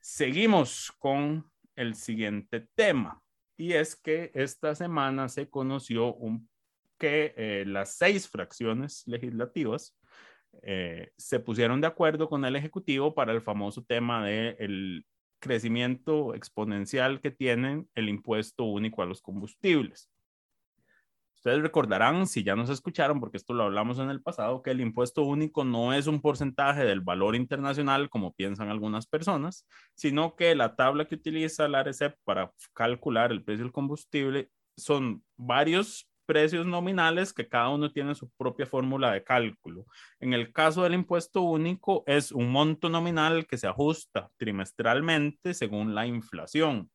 [0.00, 3.22] Seguimos con el siguiente tema
[3.56, 6.48] y es que esta semana se conoció un,
[6.98, 9.96] que eh, las seis fracciones legislativas
[10.62, 15.06] eh, se pusieron de acuerdo con el Ejecutivo para el famoso tema del
[15.38, 20.10] crecimiento exponencial que tiene el impuesto único a los combustibles.
[21.44, 24.80] Ustedes recordarán, si ya nos escucharon, porque esto lo hablamos en el pasado, que el
[24.80, 30.54] impuesto único no es un porcentaje del valor internacional, como piensan algunas personas, sino que
[30.54, 36.66] la tabla que utiliza la ARECEP para calcular el precio del combustible son varios precios
[36.66, 39.86] nominales que cada uno tiene su propia fórmula de cálculo.
[40.20, 45.94] En el caso del impuesto único, es un monto nominal que se ajusta trimestralmente según
[45.94, 46.90] la inflación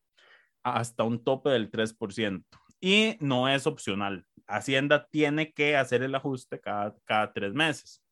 [0.62, 2.44] hasta un tope del 3%
[2.80, 4.26] y no es opcional.
[4.46, 8.02] Hacienda tiene que hacer el ajuste cada, cada tres meses.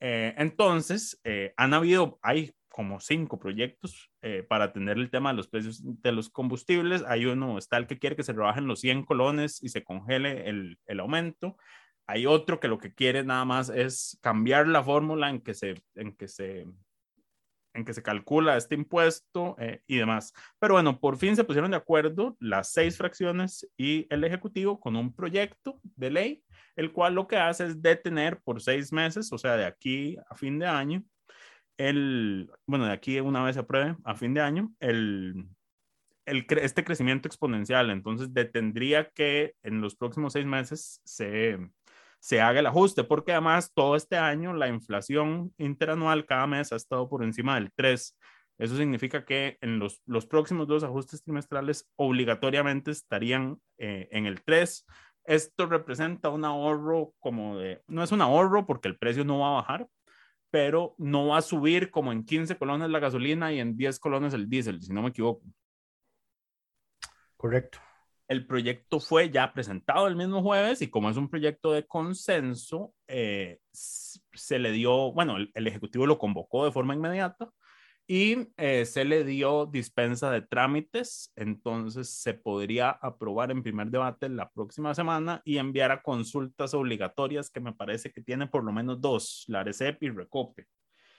[0.00, 5.36] Eh, entonces, eh, han habido, hay como cinco proyectos eh, para atender el tema de
[5.36, 7.02] los precios de los combustibles.
[7.08, 10.46] Hay uno, está el que quiere que se rebajen los 100 colones y se congele
[10.46, 11.56] el, el aumento.
[12.06, 15.82] Hay otro que lo que quiere nada más es cambiar la fórmula en que se,
[15.94, 16.66] en que se,
[17.72, 20.34] en que se calcula este impuesto eh, y demás.
[20.58, 24.96] Pero bueno, por fin se pusieron de acuerdo las seis fracciones y el Ejecutivo con
[24.96, 26.44] un proyecto de ley,
[26.76, 30.34] el cual lo que hace es detener por seis meses, o sea, de aquí a
[30.34, 31.02] fin de año,
[31.78, 35.48] el, bueno, de aquí una vez se apruebe a fin de año, el,
[36.26, 37.90] este crecimiento exponencial.
[37.90, 41.58] Entonces, detendría que en los próximos seis meses se,
[42.18, 46.76] se haga el ajuste, porque además todo este año la inflación interanual cada mes ha
[46.76, 48.16] estado por encima del 3.
[48.58, 54.42] Eso significa que en los, los próximos dos ajustes trimestrales obligatoriamente estarían eh, en el
[54.42, 54.86] 3.
[55.24, 59.48] Esto representa un ahorro como de, no es un ahorro porque el precio no va
[59.48, 59.88] a bajar,
[60.50, 64.34] pero no va a subir como en 15 colones la gasolina y en 10 colones
[64.34, 65.42] el diésel, si no me equivoco.
[67.36, 67.78] Correcto.
[68.28, 72.92] El proyecto fue ya presentado el mismo jueves y como es un proyecto de consenso,
[73.06, 77.52] eh, se le dio, bueno, el, el, Ejecutivo lo convocó de forma inmediata
[78.06, 84.28] y eh, se le dio dispensa de trámites, entonces se podría aprobar en primer debate
[84.28, 88.72] la próxima semana y enviar a consultas obligatorias que me parece que tiene por lo
[88.72, 90.66] menos dos, la ARECEP y Recope.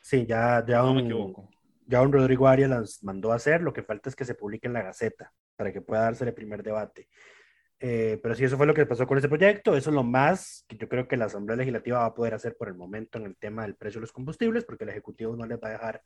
[0.01, 1.49] Sí, ya, ya, No me un, equivoco.
[1.85, 4.67] ya un Rodrigo Arias las mandó a hacer, lo que falta es que se publique
[4.67, 7.09] en la Gaceta para que pueda darse el primer debate.
[7.79, 9.75] Eh, pero sí, eso fue lo que pasó con ese proyecto.
[9.75, 12.55] Eso es lo más que yo creo que la Asamblea Legislativa va a poder hacer
[12.57, 15.45] por el momento en el tema del precio de los combustibles, porque el Ejecutivo no
[15.45, 16.03] les va a dejar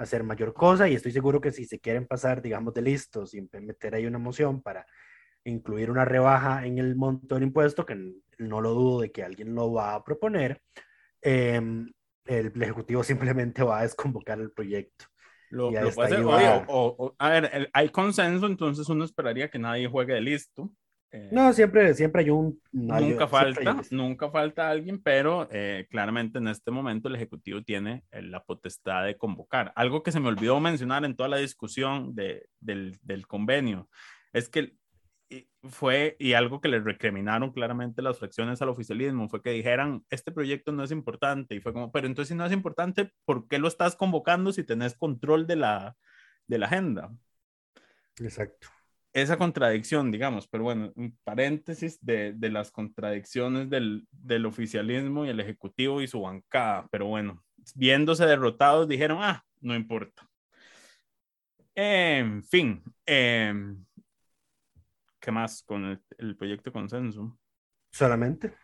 [0.00, 3.42] hacer mayor cosa y estoy seguro que si se quieren pasar, digamos, de listos y
[3.60, 4.86] meter ahí una moción para
[5.44, 7.96] incluir una rebaja en el monto del impuesto, que
[8.38, 10.60] no lo dudo de que alguien lo va a proponer,
[11.22, 11.60] eh,
[12.26, 13.02] el Ejecutivo
[13.38, 15.06] simplemente va a desconvocar el proyecto.
[15.50, 16.64] Lo, lo puede hacer, oye, o-
[16.98, 20.70] o- a ver, el- hay consenso, entonces uno esperaría que nadie juegue de listo.
[21.12, 22.60] Eh, No, siempre, siempre hay un...
[22.72, 27.62] no nunca falta, un- nunca falta alguien, pero eh, claramente en este momento el Ejecutivo
[27.62, 29.72] tiene eh, la potestad de convocar.
[29.76, 33.88] Algo que se me olvidó mencionar en toda la discusión de- del, del convenio
[34.32, 34.74] es que
[35.62, 40.32] fue, y algo que le recriminaron claramente las fracciones al oficialismo, fue que dijeran, este
[40.32, 43.58] proyecto no es importante, y fue como, pero entonces si no es importante, ¿por qué
[43.58, 45.96] lo estás convocando si tenés control de la,
[46.48, 47.12] de la agenda?
[48.18, 48.68] Exacto.
[49.12, 55.30] Esa contradicción, digamos, pero bueno, un paréntesis de, de las contradicciones del, del, oficialismo y
[55.30, 57.42] el ejecutivo y su bancada, pero bueno,
[57.74, 60.28] viéndose derrotados dijeron, ah, no importa.
[61.74, 63.52] En fin, eh,
[65.18, 67.38] ¿qué más con el, el, proyecto consenso?
[67.92, 68.54] Solamente.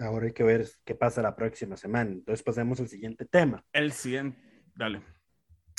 [0.00, 2.10] Ahora hay que ver qué pasa la próxima semana.
[2.10, 3.64] Entonces pasemos al siguiente tema.
[3.72, 4.38] El siguiente,
[4.74, 5.02] dale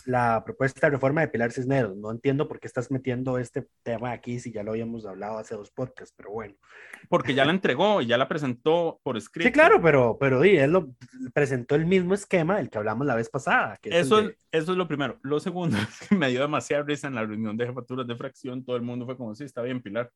[0.06, 1.96] la propuesta de reforma de Pilar Cisneros.
[1.96, 5.56] No entiendo por qué estás metiendo este tema aquí si ya lo habíamos hablado hace
[5.56, 6.56] dos podcasts, pero bueno.
[7.10, 9.48] Porque ya la entregó y ya la presentó por escrito.
[9.48, 10.94] Sí, claro, pero, pero di, él lo
[11.34, 13.78] presentó el mismo esquema del que hablamos la vez pasada.
[13.82, 14.38] Que eso, es de...
[14.52, 15.20] eso es lo primero.
[15.24, 18.63] Lo segundo es que me dio demasiada risa en la reunión de jefaturas de fracción.
[18.63, 20.12] Todo el mundo fue como, sí, está bien, Pilar.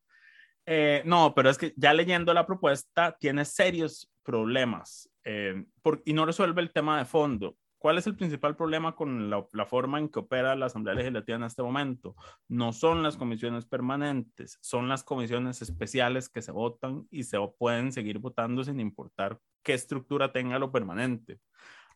[0.69, 6.11] Eh, no, pero es que ya leyendo la propuesta tiene serios problemas eh, por, y
[6.11, 7.55] no resuelve el tema de fondo.
[7.77, 11.37] ¿Cuál es el principal problema con la, la, forma en que opera la Asamblea Legislativa
[11.37, 12.15] en este momento?
[12.47, 17.91] No son las comisiones permanentes, son las comisiones especiales que se votan y se pueden
[17.91, 21.39] seguir votando sin importar qué estructura tenga lo permanente.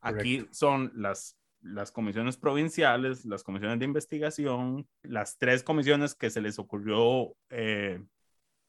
[0.01, 0.53] Aquí Correcto.
[0.53, 6.59] son las, las comisiones provinciales, las comisiones de investigación, las tres comisiones que se les
[6.59, 8.03] ocurrió eh,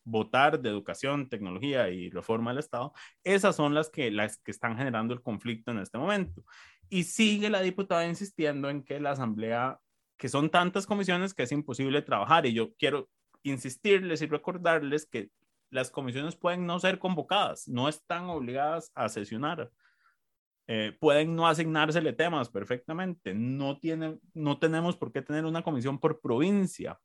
[0.05, 2.93] votar de educación, tecnología y reforma del Estado,
[3.25, 6.45] esas son las que, las que están generando el conflicto en este momento.
[6.89, 9.79] Y sigue la diputada insistiendo en que la Asamblea,
[10.17, 12.47] que son tantas comisiones que es imposible trabajar.
[12.47, 13.09] Y yo quiero
[13.43, 15.31] insistirles y recordarles que
[15.71, 19.71] las comisiones pueden no ser convocadas, no están obligadas a sesionar.
[20.69, 23.35] Eh, pueden no asignársele temas perfectamente.
[23.35, 26.99] No, tiene, no tenemos por qué tener una comisión por provincia.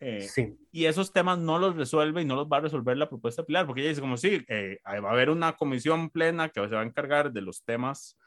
[0.00, 0.58] Eh, sí.
[0.72, 3.66] Y esos temas no los resuelve y no los va a resolver la propuesta Pilar,
[3.66, 6.80] porque ella dice como sí, eh, va a haber una comisión plena que se va
[6.80, 8.18] a encargar de los temas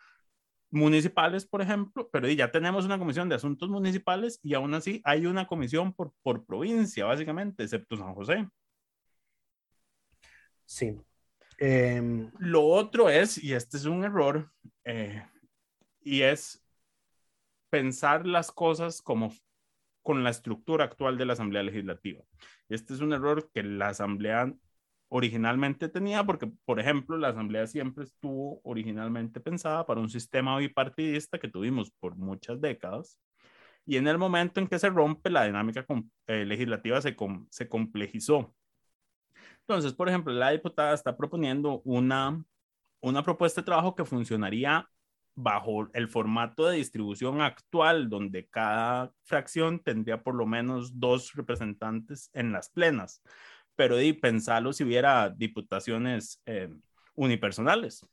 [0.70, 5.26] municipales, por ejemplo, pero ya tenemos una comisión de asuntos municipales y aún así hay
[5.26, 8.48] una comisión por, por provincia, básicamente, excepto San José.
[10.66, 10.96] Sí.
[11.58, 12.30] Eh...
[12.38, 14.52] Lo otro es, y este es un error,
[14.84, 15.26] eh,
[16.02, 16.64] y es
[17.70, 19.34] pensar las cosas como
[20.04, 22.22] con la estructura actual de la Asamblea Legislativa.
[22.70, 24.54] Este es un error que la Asamblea
[25.10, 31.40] originalmente tenía, porque, por ejemplo, la Asamblea siempre estuvo originalmente pensada para un sistema bipartidista
[31.40, 33.20] que tuvimos por muchas décadas,
[33.86, 35.86] y en el momento en que se rompe, la dinámica
[36.28, 38.56] eh, legislativa se, com se complejizó.
[39.60, 42.44] Entonces, por ejemplo, la diputada está proponiendo una,
[43.02, 44.90] una propuesta de trabajo que funcionaría
[45.36, 52.30] bajo el formato de distribución actual, donde cada fracción tendría por lo menos dos representantes
[52.34, 53.22] en las plenas.
[53.76, 56.70] Pero y pensarlo si hubiera diputaciones eh,
[57.16, 58.08] unipersonales.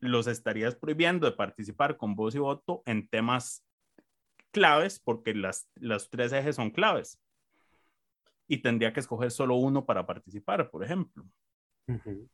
[0.00, 3.64] Los estarías prohibiendo de participar con voz y voto en temas
[4.50, 7.20] claves, porque las, los tres ejes son claves.
[8.48, 11.24] Y tendría que escoger solo uno para participar, por ejemplo.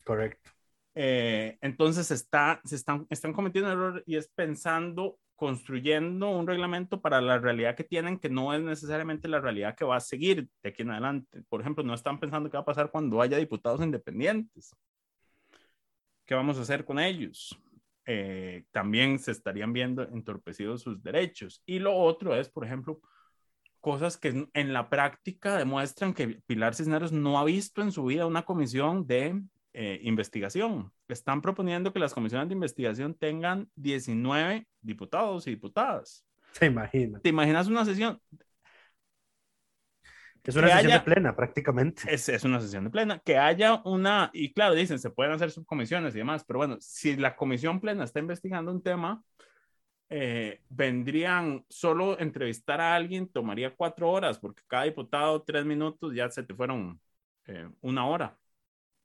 [0.05, 0.51] Correcto.
[0.95, 7.21] Eh, entonces está, se están, están cometiendo error y es pensando, construyendo un reglamento para
[7.21, 10.69] la realidad que tienen, que no es necesariamente la realidad que va a seguir de
[10.71, 11.43] aquí en adelante.
[11.49, 14.75] Por ejemplo, no están pensando qué va a pasar cuando haya diputados independientes.
[16.27, 17.59] ¿Qué vamos a hacer con ellos?
[18.13, 21.63] eh, también se estarían viendo entorpecidos sus derechos.
[21.65, 23.01] Y lo otro es, por ejemplo,
[23.81, 28.27] cosas que en la práctica demuestran que Pilar Cisneros no ha visto en su vida
[28.27, 29.41] una comisión de
[29.73, 30.93] eh, investigación.
[31.09, 36.25] Están proponiendo que las comisiones de investigación tengan 19 diputados y diputadas.
[36.59, 37.23] ¿Te imaginas?
[37.23, 38.21] ¿Te imaginas una sesión?
[40.43, 42.03] Es una sesión de plena, prácticamente.
[42.13, 43.21] Es, es, una sesión de plena.
[43.21, 47.17] Que haya una, y claro, dicen, se pueden hacer subcomisiones y demás, pero bueno, si
[47.17, 49.23] la comisión plena está investigando un tema,
[50.09, 56.29] eh, vendrían solo entrevistar a alguien, tomaría cuatro horas, porque cada diputado, tres minutos, ya
[56.31, 57.01] se te fueron
[57.47, 58.40] eh, una hora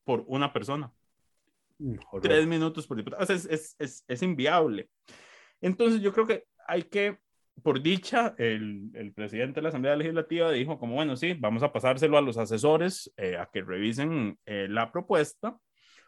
[0.05, 0.93] por una persona.
[2.21, 3.21] Tres minutos por diputado.
[3.23, 4.89] Es, es, es, es inviable.
[5.59, 7.19] Entonces, yo creo que hay que
[7.63, 11.71] por dicha, el, el, presidente de la Asamblea Legislativa dijo como, bueno, sí, vamos a
[11.71, 15.57] pasárselo a los asesores eh, a que revisen eh, la propuesta.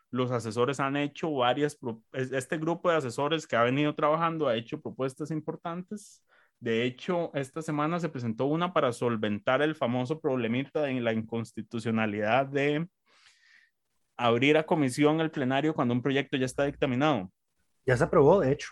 [0.10, 1.78] Los asesores han hecho varias,
[2.14, 6.24] este grupo de asesores que ha venido trabajando ha hecho propuestas importantes.
[6.60, 12.48] De hecho, esta semana se presentó una para solventar el famoso problemita en la inconstitucionalidad
[12.48, 12.88] de
[14.18, 17.32] abrir a comisión el plenario cuando un proyecto ya está dictaminado.
[17.86, 18.70] Ya se aprobó, de hecho.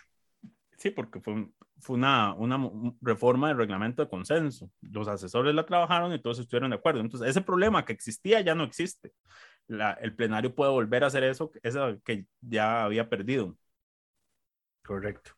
[0.76, 4.70] Sí, porque fue, fue una, una reforma del reglamento de consenso.
[4.82, 7.00] Los asesores la trabajaron y todos estuvieron de acuerdo.
[7.00, 9.12] Entonces, ese problema que existía ya no existe.
[9.68, 13.56] La, el plenario puede volver a hacer eso, eso que ya había perdido.
[14.84, 15.32] Correcto.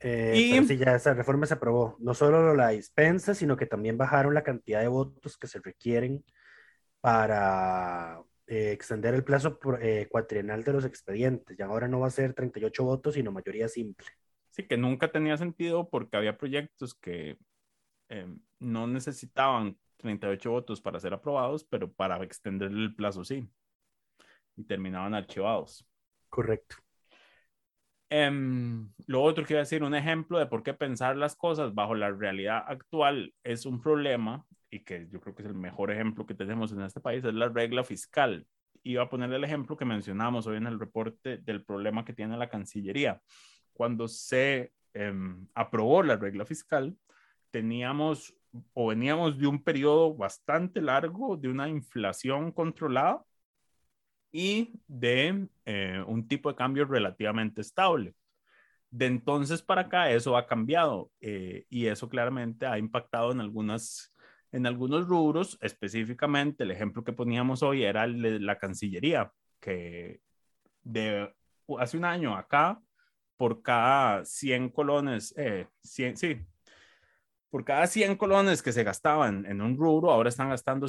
[0.00, 1.96] Eh, y sí, ya esa reforma se aprobó.
[2.00, 6.24] No solo la dispensa, sino que también bajaron la cantidad de votos que se requieren
[7.00, 8.20] para
[8.52, 11.56] eh, extender el plazo eh, cuatrienal de los expedientes.
[11.56, 14.06] Ya ahora no va a ser 38 votos, sino mayoría simple.
[14.50, 17.38] Sí, que nunca tenía sentido porque había proyectos que
[18.10, 18.26] eh,
[18.58, 23.48] no necesitaban 38 votos para ser aprobados, pero para extender el plazo sí.
[24.54, 25.88] Y terminaban archivados.
[26.28, 26.76] Correcto.
[28.12, 31.74] Um, lo otro que iba a decir, un ejemplo de por qué pensar las cosas
[31.74, 35.90] bajo la realidad actual es un problema y que yo creo que es el mejor
[35.90, 38.46] ejemplo que tenemos en este país, es la regla fiscal.
[38.82, 42.36] Iba a poner el ejemplo que mencionamos hoy en el reporte del problema que tiene
[42.36, 43.22] la Cancillería
[43.72, 46.94] cuando se em, aprobó la regla fiscal,
[47.50, 48.34] teníamos
[48.74, 53.24] o veníamos de un periodo bastante largo de una inflación controlada
[54.32, 58.14] y de eh, un tipo de cambio relativamente estable.
[58.90, 64.12] De entonces para acá eso ha cambiado eh, y eso claramente ha impactado en algunas
[64.52, 70.20] en algunos rubros, específicamente el ejemplo que poníamos hoy era el de la Cancillería, que
[70.82, 71.32] de
[71.78, 72.78] hace un año acá
[73.38, 76.12] por cada 100 colones, eh, sí,
[77.50, 80.86] por cada 100 colones que se gastaban en un rubro, ahora están gastando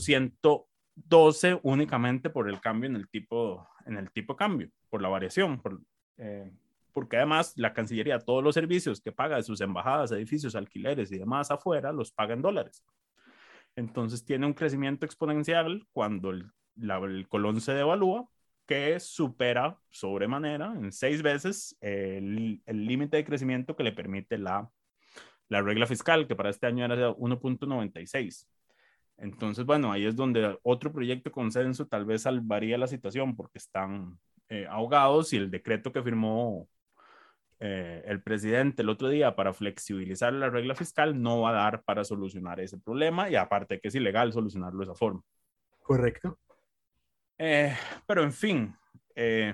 [0.95, 5.62] 112 únicamente por el cambio en el tipo, en el tipo cambio, por la variación,
[5.62, 5.82] por,
[6.17, 6.51] eh,
[6.91, 11.17] porque además la Cancillería, todos los servicios que paga de sus embajadas, edificios, alquileres y
[11.17, 12.84] demás afuera, los paga en dólares.
[13.75, 18.27] Entonces tiene un crecimiento exponencial cuando el, el colón se devalúa
[18.67, 24.71] que supera sobremanera en seis veces el límite de crecimiento que le permite la,
[25.49, 28.47] la regla fiscal, que para este año era 1.96.
[29.17, 33.58] Entonces, bueno, ahí es donde otro proyecto de consenso tal vez salvaría la situación porque
[33.58, 36.67] están eh, ahogados y el decreto que firmó
[37.60, 41.84] eh, el presidente el otro día para flexibilizar la regla fiscal no va a dar
[41.84, 45.21] para solucionar ese problema y aparte que es ilegal solucionarlo de esa forma.
[45.82, 46.39] Correcto.
[47.38, 47.73] Eh,
[48.06, 48.76] pero en fin,
[49.15, 49.54] eh,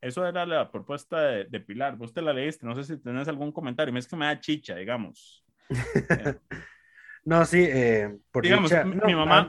[0.00, 1.96] eso era la propuesta de, Pilar.
[1.96, 3.96] Vos te la leíste, no sé si tenés algún comentario.
[3.96, 5.44] Es que me da chicha, digamos.
[7.24, 9.48] no, sí, eh, por digamos, mi, mamá,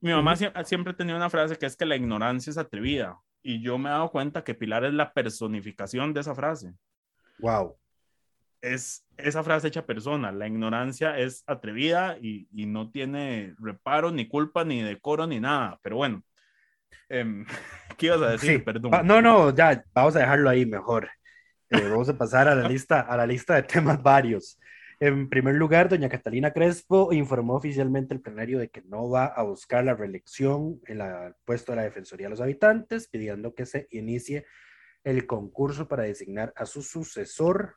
[0.00, 3.18] mi mamá, siempre ha tenido una frase que es que la ignorancia es atrevida.
[3.42, 6.74] Y yo me he dado cuenta que Pilar es la personificación de esa frase.
[7.38, 7.76] Wow.
[8.60, 10.30] Es esa frase hecha persona.
[10.30, 15.78] La ignorancia es atrevida y, y no tiene reparo, ni culpa, ni decoro, ni nada.
[15.82, 16.22] Pero bueno,
[17.10, 17.44] Em,
[17.98, 18.64] ¿Qué ibas a decir?
[18.64, 18.92] Perdón.
[19.04, 21.10] No, no, ya, vamos a dejarlo ahí mejor.
[21.68, 24.58] Eh, vamos a pasar a la lista, a la lista de temas varios.
[25.00, 29.42] En primer lugar, doña Catalina Crespo informó oficialmente el plenario de que no va a
[29.42, 33.88] buscar la reelección en el puesto de la Defensoría de los Habitantes, pidiendo que se
[33.90, 34.44] inicie
[35.02, 37.76] el concurso para designar a su sucesor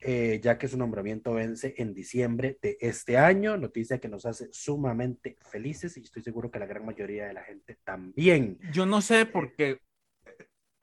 [0.00, 4.48] eh, ya que su nombramiento vence en diciembre de este año, noticia que nos hace
[4.52, 8.58] sumamente felices y estoy seguro que la gran mayoría de la gente también.
[8.72, 9.80] Yo no sé por qué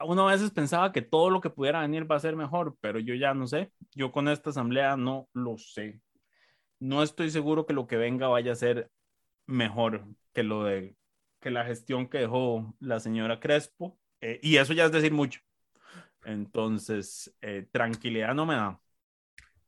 [0.04, 2.98] uno a veces pensaba que todo lo que pudiera venir va a ser mejor, pero
[2.98, 6.00] yo ya no sé, yo con esta asamblea no lo sé.
[6.78, 8.90] No estoy seguro que lo que venga vaya a ser
[9.46, 10.96] mejor que lo de
[11.40, 15.40] que la gestión que dejó la señora Crespo, eh, y eso ya es decir mucho
[16.24, 18.80] Entonces, eh, tranquilidad no me da.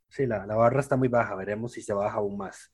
[0.09, 2.71] Sí, la, la, barra está muy baja, veremos si se baja aún más.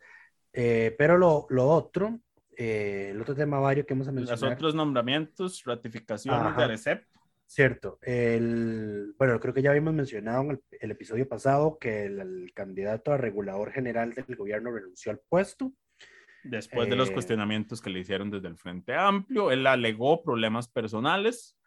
[0.53, 2.21] Eh, pero lo, lo otro,
[2.57, 4.47] eh, el otro tema vario que hemos mencionado.
[4.47, 7.05] Los otros nombramientos, ratificaciones de ARECEP.
[7.51, 7.99] Cierto.
[8.03, 12.53] El, bueno, creo que ya habíamos mencionado en el, el episodio pasado que el, el,
[12.55, 15.73] candidato a regulador general del gobierno renunció al puesto.
[16.45, 21.59] Después de los cuestionamientos que le hicieron desde el Frente Amplio, él alegó problemas personales,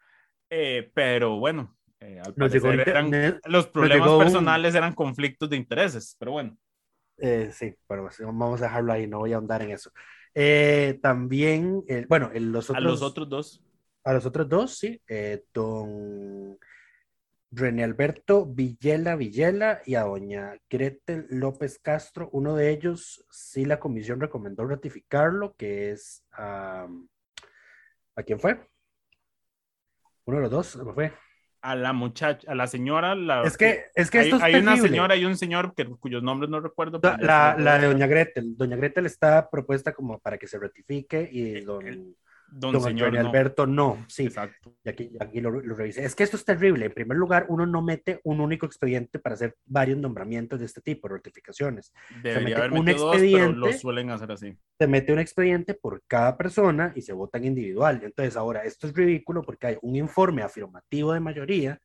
[0.48, 4.78] eh, pero bueno, eh, al parecer eran, los problemas personales un...
[4.78, 6.56] eran conflictos de intereses, pero bueno.
[7.18, 9.92] Eh, sí, pero vamos a dejarlo ahí, no voy a ahondar en eso.
[11.02, 13.62] también, bueno, los otros, a los otros dos.
[14.04, 15.00] A los otros dos, sí.
[15.52, 16.58] don
[17.50, 22.28] René Alberto Villela Villela y a doña Gretel López Castro.
[22.32, 26.86] Uno de ellos, sí, la comisión recomendó ratificarlo, que es a...
[28.16, 28.60] ¿A quién fue?
[30.26, 31.12] Uno de los dos, ¿me fue?
[31.62, 33.14] A la muchacha, a la señora.
[33.14, 35.86] La, es que, es que hay, esto es hay una señora y un señor que,
[35.86, 37.00] cuyos nombres no recuerdo.
[37.02, 38.54] La, la, la, de doña Gretel.
[38.56, 41.86] Doña Gretel está propuesta como para que se ratifique y don...
[41.86, 42.16] El,
[42.56, 43.16] Don, don señor.
[43.18, 44.26] Alberto, no, sí.
[44.26, 44.76] Exacto.
[44.84, 46.04] Y aquí, aquí lo, lo, revisé.
[46.04, 46.86] Es que esto es terrible.
[46.86, 50.80] En primer lugar, uno no mete un único expediente para hacer varios nombramientos de este
[50.80, 51.92] tipo, ratificaciones.
[52.22, 54.56] Debería haber un expediente, dos, pero lo suelen hacer así.
[54.78, 58.00] Se mete un expediente por cada persona y se vota en individual.
[58.04, 61.80] Entonces, ahora, esto es ridículo porque hay un informe afirmativo de mayoría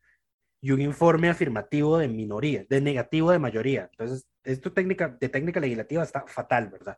[0.62, 3.90] y un informe afirmativo de minoría, de negativo de mayoría.
[3.92, 6.98] Entonces, esto técnica, de técnica legislativa está fatal, ¿verdad?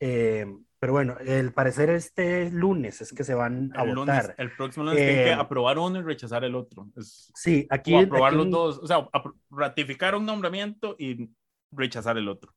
[0.00, 0.46] Eh,
[0.84, 4.22] pero bueno, el parecer este lunes es que se van a el votar.
[4.24, 6.90] Lunes, el próximo lunes eh, tienen que aprobar uno y rechazar el otro.
[6.94, 7.94] Es, sí, aquí.
[7.94, 9.08] O aprobar aquí, los dos, o sea,
[9.50, 11.30] ratificar un nombramiento y
[11.72, 12.52] rechazar el otro.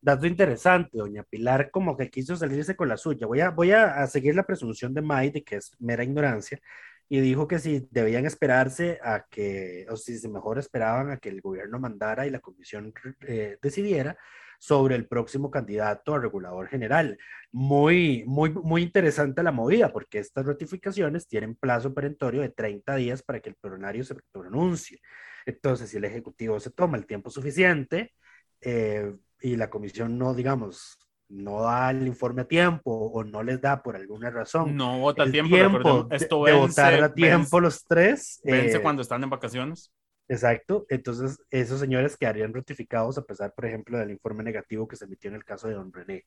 [0.00, 3.26] Dato interesante, doña Pilar como que quiso salirse con la suya.
[3.26, 6.60] Voy a, voy a, a seguir la presunción de May de que es mera ignorancia
[7.08, 11.40] y dijo que si debían esperarse a que, o si mejor esperaban a que el
[11.40, 12.94] gobierno mandara y la comisión
[13.26, 14.16] eh, decidiera,
[14.58, 17.16] sobre el próximo candidato a regulador general.
[17.52, 23.22] Muy, muy, muy interesante la movida, porque estas ratificaciones tienen plazo perentorio de 30 días
[23.22, 25.00] para que el plenario se pronuncie.
[25.46, 28.12] Entonces, si el Ejecutivo se toma el tiempo suficiente
[28.60, 30.98] eh, y la comisión no, digamos,
[31.28, 34.76] no da el informe a tiempo o no les da por alguna razón.
[34.76, 38.40] No vota a tiempo, tiempo esto de, vence, votar a tiempo vence, los tres.
[38.44, 39.92] Vence eh, cuando están en vacaciones.
[40.28, 45.06] Exacto, entonces esos señores quedarían ratificados a pesar, por ejemplo, del informe negativo que se
[45.06, 46.24] emitió en el caso de Don René.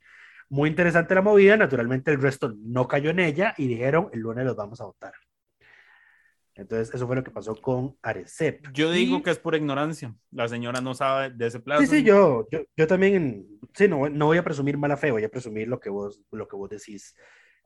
[0.50, 4.44] Muy interesante la movida, naturalmente el resto no cayó en ella y dijeron el lunes
[4.44, 5.14] los vamos a votar.
[6.56, 8.68] Entonces, eso fue lo que pasó con Arecep.
[8.74, 9.22] Yo digo y...
[9.22, 10.14] que es por ignorancia.
[10.32, 11.82] La señora no sabe de ese plazo.
[11.82, 15.24] Sí, sí, yo, yo, yo también, sí, no, no voy a presumir mala fe, voy
[15.24, 17.16] a presumir lo que vos, lo que vos decís.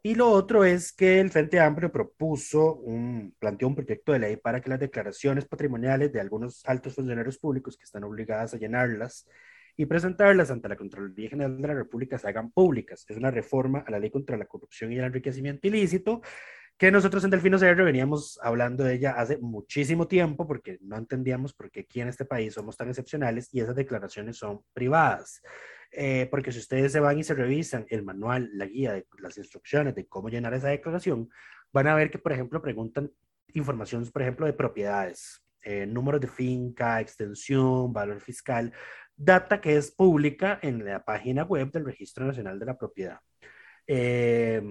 [0.05, 4.37] Y lo otro es que el Frente Amplio propuso, un, planteó un proyecto de ley
[4.37, 9.27] para que las declaraciones patrimoniales de algunos altos funcionarios públicos que están obligadas a llenarlas
[9.75, 13.03] y presentarlas ante la Contraloría General de la República se hagan públicas.
[13.09, 16.21] Es una reforma a la ley contra la corrupción y el enriquecimiento ilícito
[16.77, 21.55] que nosotros en Delfino CR veníamos hablando de ella hace muchísimo tiempo porque no entendíamos
[21.55, 25.41] por qué aquí en este país somos tan excepcionales y esas declaraciones son privadas.
[25.97, 29.37] Eh, porque si ustedes se van y se revisan el manual, la guía, de, las
[29.37, 31.29] instrucciones de cómo llenar esa declaración,
[31.71, 33.11] van a ver que, por ejemplo, preguntan
[33.53, 38.73] información, por ejemplo, de propiedades, eh, número de finca, extensión, valor fiscal,
[39.15, 43.19] data que es pública en la página web del Registro Nacional de la Propiedad.
[43.87, 44.61] Eh,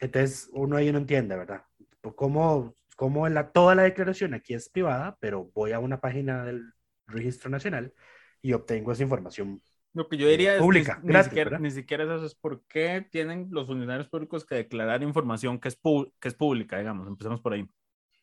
[0.00, 1.62] entonces, uno ahí no entiende, ¿verdad?
[2.16, 6.72] ¿Cómo, cómo la, toda la declaración aquí es privada, pero voy a una página del
[7.06, 7.92] Registro Nacional
[8.40, 9.60] y obtengo esa información
[9.92, 12.34] lo que yo diría es pública, ni, gratis, ni, siquiera, ni, siquiera, es eso, es
[12.34, 15.78] por qué tienen los funcionarios públicos que declarar información que es,
[16.20, 17.68] que es pública, digamos, empecemos por ahí.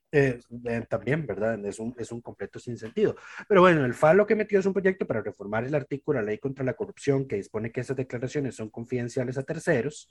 [0.09, 1.63] Eh, eh, también, ¿verdad?
[1.65, 3.17] Es un, es un completo sinsentido.
[3.49, 6.23] Pero bueno, el FA lo que metió es un proyecto para reformar el artículo de
[6.23, 10.09] la ley contra la corrupción que dispone que esas declaraciones son confidenciales a terceros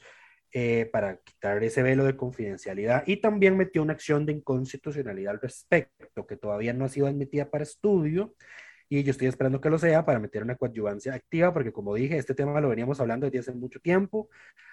[0.53, 5.41] eh, para quitar ese velo de confidencialidad y también metió una acción de inconstitucionalidad al
[5.41, 8.35] respecto que todavía no ha sido admitida para estudio
[8.89, 12.19] y yo estoy esperando que lo sea para meter una coadyuvancia activa, porque como dije,
[12.19, 14.29] este tema lo veníamos hablando desde hace mucho tiempo.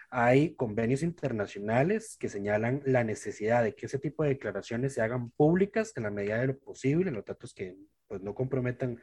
[0.10, 5.32] Hay convenios internacionales que señalan la necesidad de que ese tipo de declaraciones se hagan
[5.32, 7.76] públicas en la medida de lo posible, los datos que
[8.08, 9.00] pues, no comprometan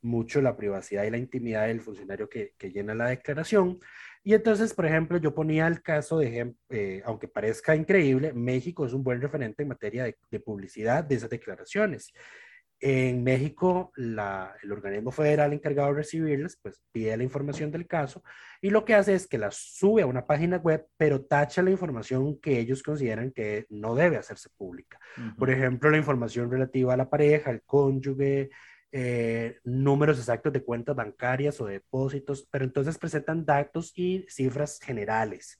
[0.00, 3.80] mucho la privacidad y la intimidad del funcionario que, que llena la declaración.
[4.22, 8.92] Y entonces, por ejemplo, yo ponía el caso de, eh, aunque parezca increíble, México es
[8.92, 12.12] un buen referente en materia de, de publicidad de esas declaraciones.
[12.86, 18.22] En México, la, el organismo federal encargado de recibirlas, pues pide la información del caso
[18.60, 21.70] y lo que hace es que la sube a una página web, pero tacha la
[21.70, 25.00] información que ellos consideran que no debe hacerse pública.
[25.38, 28.50] Por ejemplo, la información relativa a la pareja, al cónyuge,
[28.92, 35.58] eh, números exactos de cuentas bancarias o depósitos, pero entonces presentan datos y cifras generales.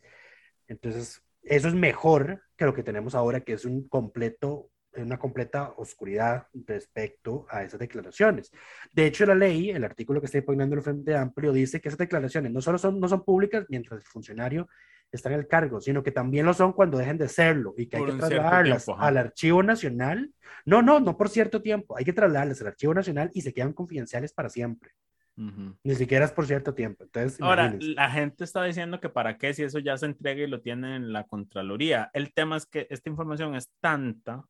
[0.69, 5.73] Entonces, eso es mejor que lo que tenemos ahora, que es un completo una completa
[5.77, 8.53] oscuridad respecto a esas declaraciones.
[8.93, 11.99] De hecho, la ley, el artículo que está imponiendo el Frente Amplio, dice que esas
[11.99, 14.69] declaraciones no solo son, no son públicas mientras el funcionario
[15.17, 17.97] está en el cargo, sino que también lo son cuando dejen de serlo y que
[17.97, 20.33] hay que trasladarlas al Archivo Nacional.
[20.65, 23.73] No, no, no por cierto tiempo, hay que trasladarlas al Archivo Nacional y se quedan
[23.73, 24.91] confidenciales para siempre.
[25.37, 27.03] Ni siquiera es por cierto tiempo.
[27.03, 30.47] Entonces, Ahora, la gente está diciendo que para qué si eso ya se entrega y
[30.47, 32.09] lo tiene en la Contraloría.
[32.13, 34.45] El tema es que esta información es tanta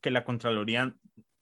[0.00, 0.94] que la Contraloría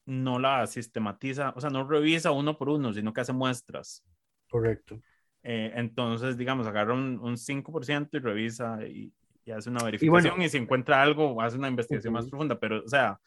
[0.06, 4.04] no la sistematiza, o sea, no revisa uno por uno, sino que hace muestras.
[4.48, 5.00] Correcto.
[5.42, 9.12] Eh, entonces, digamos, agarra un, un 5% y revisa y,
[9.54, 13.18] hace una verificación y, si encuentra algo, hace una investigación más profunda, pero, o sea,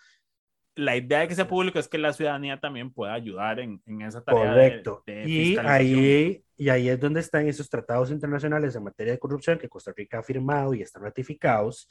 [0.76, 4.02] la idea de que sea público es que la ciudadanía también pueda ayudar en, en
[4.02, 4.52] esa tarea.
[4.52, 5.04] Correcto.
[5.08, 9.68] y, ahí, y ahí es donde están esos tratados internacionales en materia de corrupción que
[9.68, 11.90] Costa Rica ha firmado y están ratificados,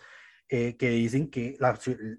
[0.53, 1.57] eh, que dicen que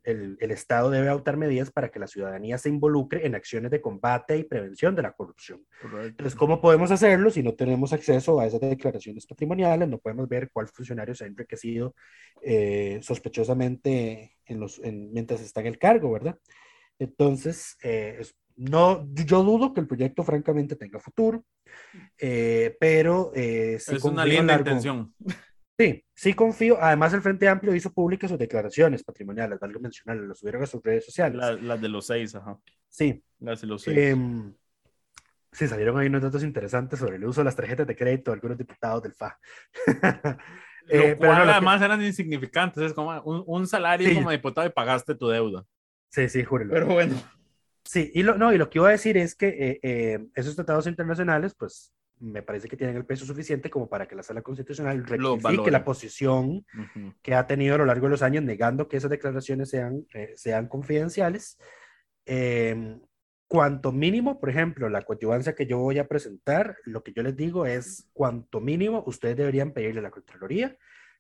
[0.06, 3.82] el, el, Estado debe adoptar medidas para que la ciudadanía se involucre en acciones de
[3.82, 5.66] combate y prevención de la corrupción.
[6.02, 9.90] Entonces, ¿cómo podemos hacerlo si no tenemos acceso a esas declaraciones patrimoniales?
[9.90, 11.94] No podemos ver cuál funcionario se ha enriquecido
[12.42, 16.40] eh, sospechosamente en los, mientras está en el cargo, ¿verdad?
[17.00, 18.26] Entonces, eh,
[18.56, 21.44] no, yo dudo que el proyecto francamente tenga futuro,
[22.18, 23.34] pero...
[23.36, 25.14] es una linda intención.
[25.82, 26.78] Sí, sí confío.
[26.80, 30.84] Además, el Frente Amplio hizo públicas sus declaraciones patrimoniales, algo mencionarlo, lo subieron a sus
[30.84, 31.60] redes sociales.
[31.62, 32.60] las de los seis, ajá.
[32.88, 33.24] Sí.
[33.40, 33.98] Las de los seis.
[33.98, 34.54] Em,
[35.52, 38.36] sí, salieron ahí unos datos interesantes sobre el uso de las tarjetas de crédito de
[38.36, 39.40] algunos diputados del FA.
[40.90, 45.66] eh, pero además eran insignificantes, es como un, salario como diputado y pagaste tu deuda.
[46.10, 46.74] Sí, sí, júrelo.
[46.74, 47.16] Pero bueno.
[47.84, 50.56] Sí, y lo, no, y lo que iba a decir es que eh, eh, esos
[50.56, 54.42] tratados internacionales, pues me parece que tienen el peso suficiente como para que la sala
[54.42, 56.66] constitucional rectifique la posición
[57.22, 60.34] que ha tenido a lo largo de los años negando que esas declaraciones sean, eh,
[60.36, 61.58] sean confidenciales.
[62.26, 63.02] Em,
[63.48, 67.36] cuanto mínimo, por ejemplo, la coadyuvancia que yo voy a presentar, lo que yo les
[67.36, 70.78] digo es, cuanto mínimo, ustedes deberían pedirle a la Contraloría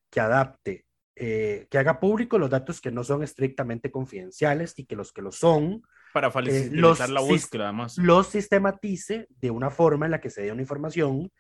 [0.10, 0.86] que adapte,
[1.16, 5.22] eh, que haga público los datos que no son estrictamente confidenciales y que los que
[5.22, 5.82] lo son,
[6.12, 7.98] para eh, facilitar la búsqueda, además.
[7.98, 11.32] Los sistematice de una forma en la que se dé una información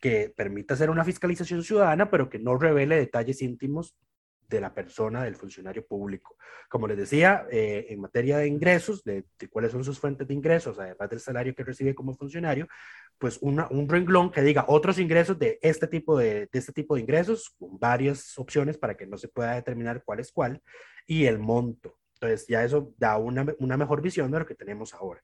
[0.00, 3.94] que permita hacer una fiscalización ciudadana, pero que no revele detalles íntimos
[4.48, 6.36] de la persona, del funcionario público.
[6.68, 10.78] Como les decía, eh, en materia de ingresos, de, cuáles son sus fuentes de ingresos,
[10.78, 12.68] además del salario que recibe como funcionario,
[13.16, 16.96] pues una, un renglón que diga otros ingresos de este, tipo de, de este tipo
[16.96, 20.60] de ingresos, con varias opciones para que no se pueda determinar cuál es cuál,
[21.06, 21.98] y el monto.
[22.22, 25.20] Entonces ya eso da una, una mejor visión de lo que tenemos ahora.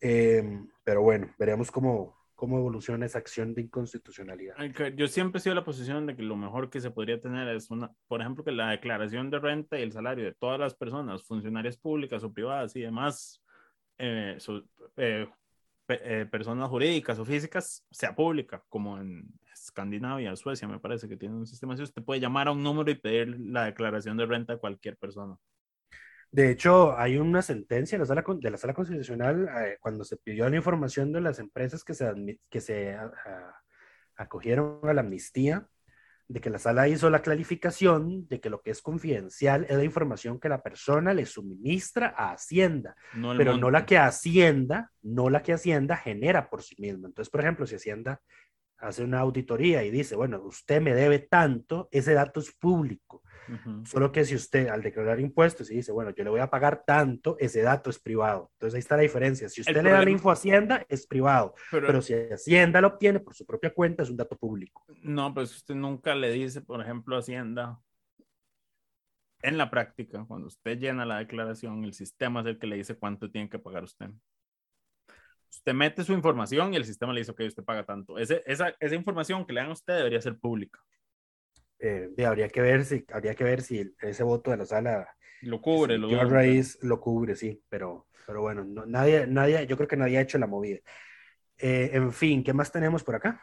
[0.00, 4.54] Em, pero bueno, veremos cómo, cómo evoluciona esa acción de inconstitucionalidad.
[4.96, 7.70] Yo siempre he sido la posición de que lo mejor que se podría tener es
[7.70, 11.22] una, por ejemplo, que la declaración de renta y el salario de todas las personas,
[11.24, 13.44] funcionarias públicas o privadas y demás,
[13.98, 14.38] eh,
[14.96, 15.28] eh,
[15.88, 21.34] eh, personas jurídicas o físicas, sea pública, como en Escandinavia, Suecia, me parece que tiene
[21.34, 21.82] un sistema así.
[21.82, 25.36] Usted puede llamar a un número y pedir la declaración de renta a cualquier persona.
[26.32, 30.16] De hecho, hay una sentencia de la sala, de la sala constitucional eh, cuando se
[30.16, 32.96] pidió la información de las empresas que se, que se
[34.16, 35.66] acogieron a la amnistía,
[36.28, 39.82] de que la sala hizo la clarificación de que lo que es confidencial es la
[39.82, 42.94] información que la persona le suministra a Hacienda,
[43.36, 47.08] pero no la que Hacienda, no la que Hacienda genera por sí misma.
[47.08, 48.20] Entonces, por ejemplo, si Hacienda
[48.80, 53.22] hace una auditoría y dice, bueno, usted me debe tanto, ese dato es público
[53.84, 56.84] Solo que si usted al declarar impuestos y dice, bueno, yo le voy a pagar
[56.86, 58.50] tanto, ese dato es privado.
[58.54, 59.48] Entonces ahí está la diferencia.
[59.48, 61.54] Si usted le da la info a Hacienda, es privado.
[61.70, 64.84] Pero, si Hacienda lo obtiene por su propia cuenta, es un dato público.
[65.02, 67.80] No, pues usted nunca le dice, por ejemplo, a Hacienda,
[69.42, 72.96] en la práctica, cuando usted llena la declaración, el sistema es el que le dice
[72.96, 74.10] cuánto tiene que pagar usted.
[75.50, 78.18] Usted mete su información y el sistema le dice que usted paga tanto.
[78.18, 80.80] esa, esa información que le dan a usted debería ser pública
[81.80, 85.08] eh, habría que ver si habría que ver si ese voto de la sala
[85.42, 89.96] lo cubre, lo, Raíz lo cubre, sí, pero, pero bueno, nadie, nadie, yo creo que
[89.96, 90.80] nadie ha hecho la movida.
[91.56, 93.40] Eh, en fin, ¿qué más tenemos por acá?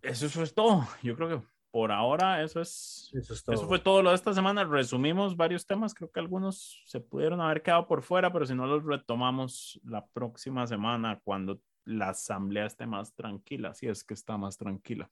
[0.00, 0.86] Eso, es todo.
[1.02, 3.68] Yo creo que por ahora eso es, Eso es eso todo.
[3.68, 4.64] fue todo lo de esta semana.
[4.64, 8.66] Resumimos varios temas, creo que algunos se pudieron haber quedado por fuera, pero si no
[8.66, 14.36] los retomamos la próxima semana cuando la asamblea esté más tranquila, si es que está
[14.36, 15.10] más tranquila.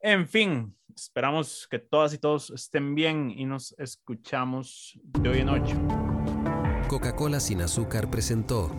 [0.00, 5.48] En fin, esperamos que todas y todos estén bien y nos escuchamos de hoy en
[5.48, 5.76] ocho.
[6.88, 8.70] Coca-Cola sin azúcar presentó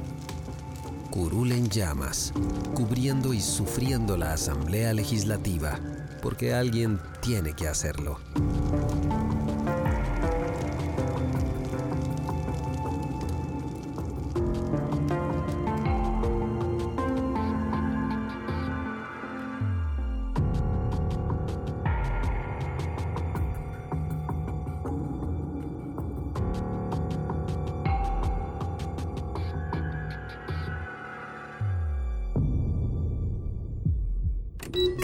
[1.10, 2.34] Curul en llamas,
[2.76, 5.80] cubriendo y sufriendo la Asamblea Legislativa,
[6.24, 8.18] porque alguien tiene que hacerlo.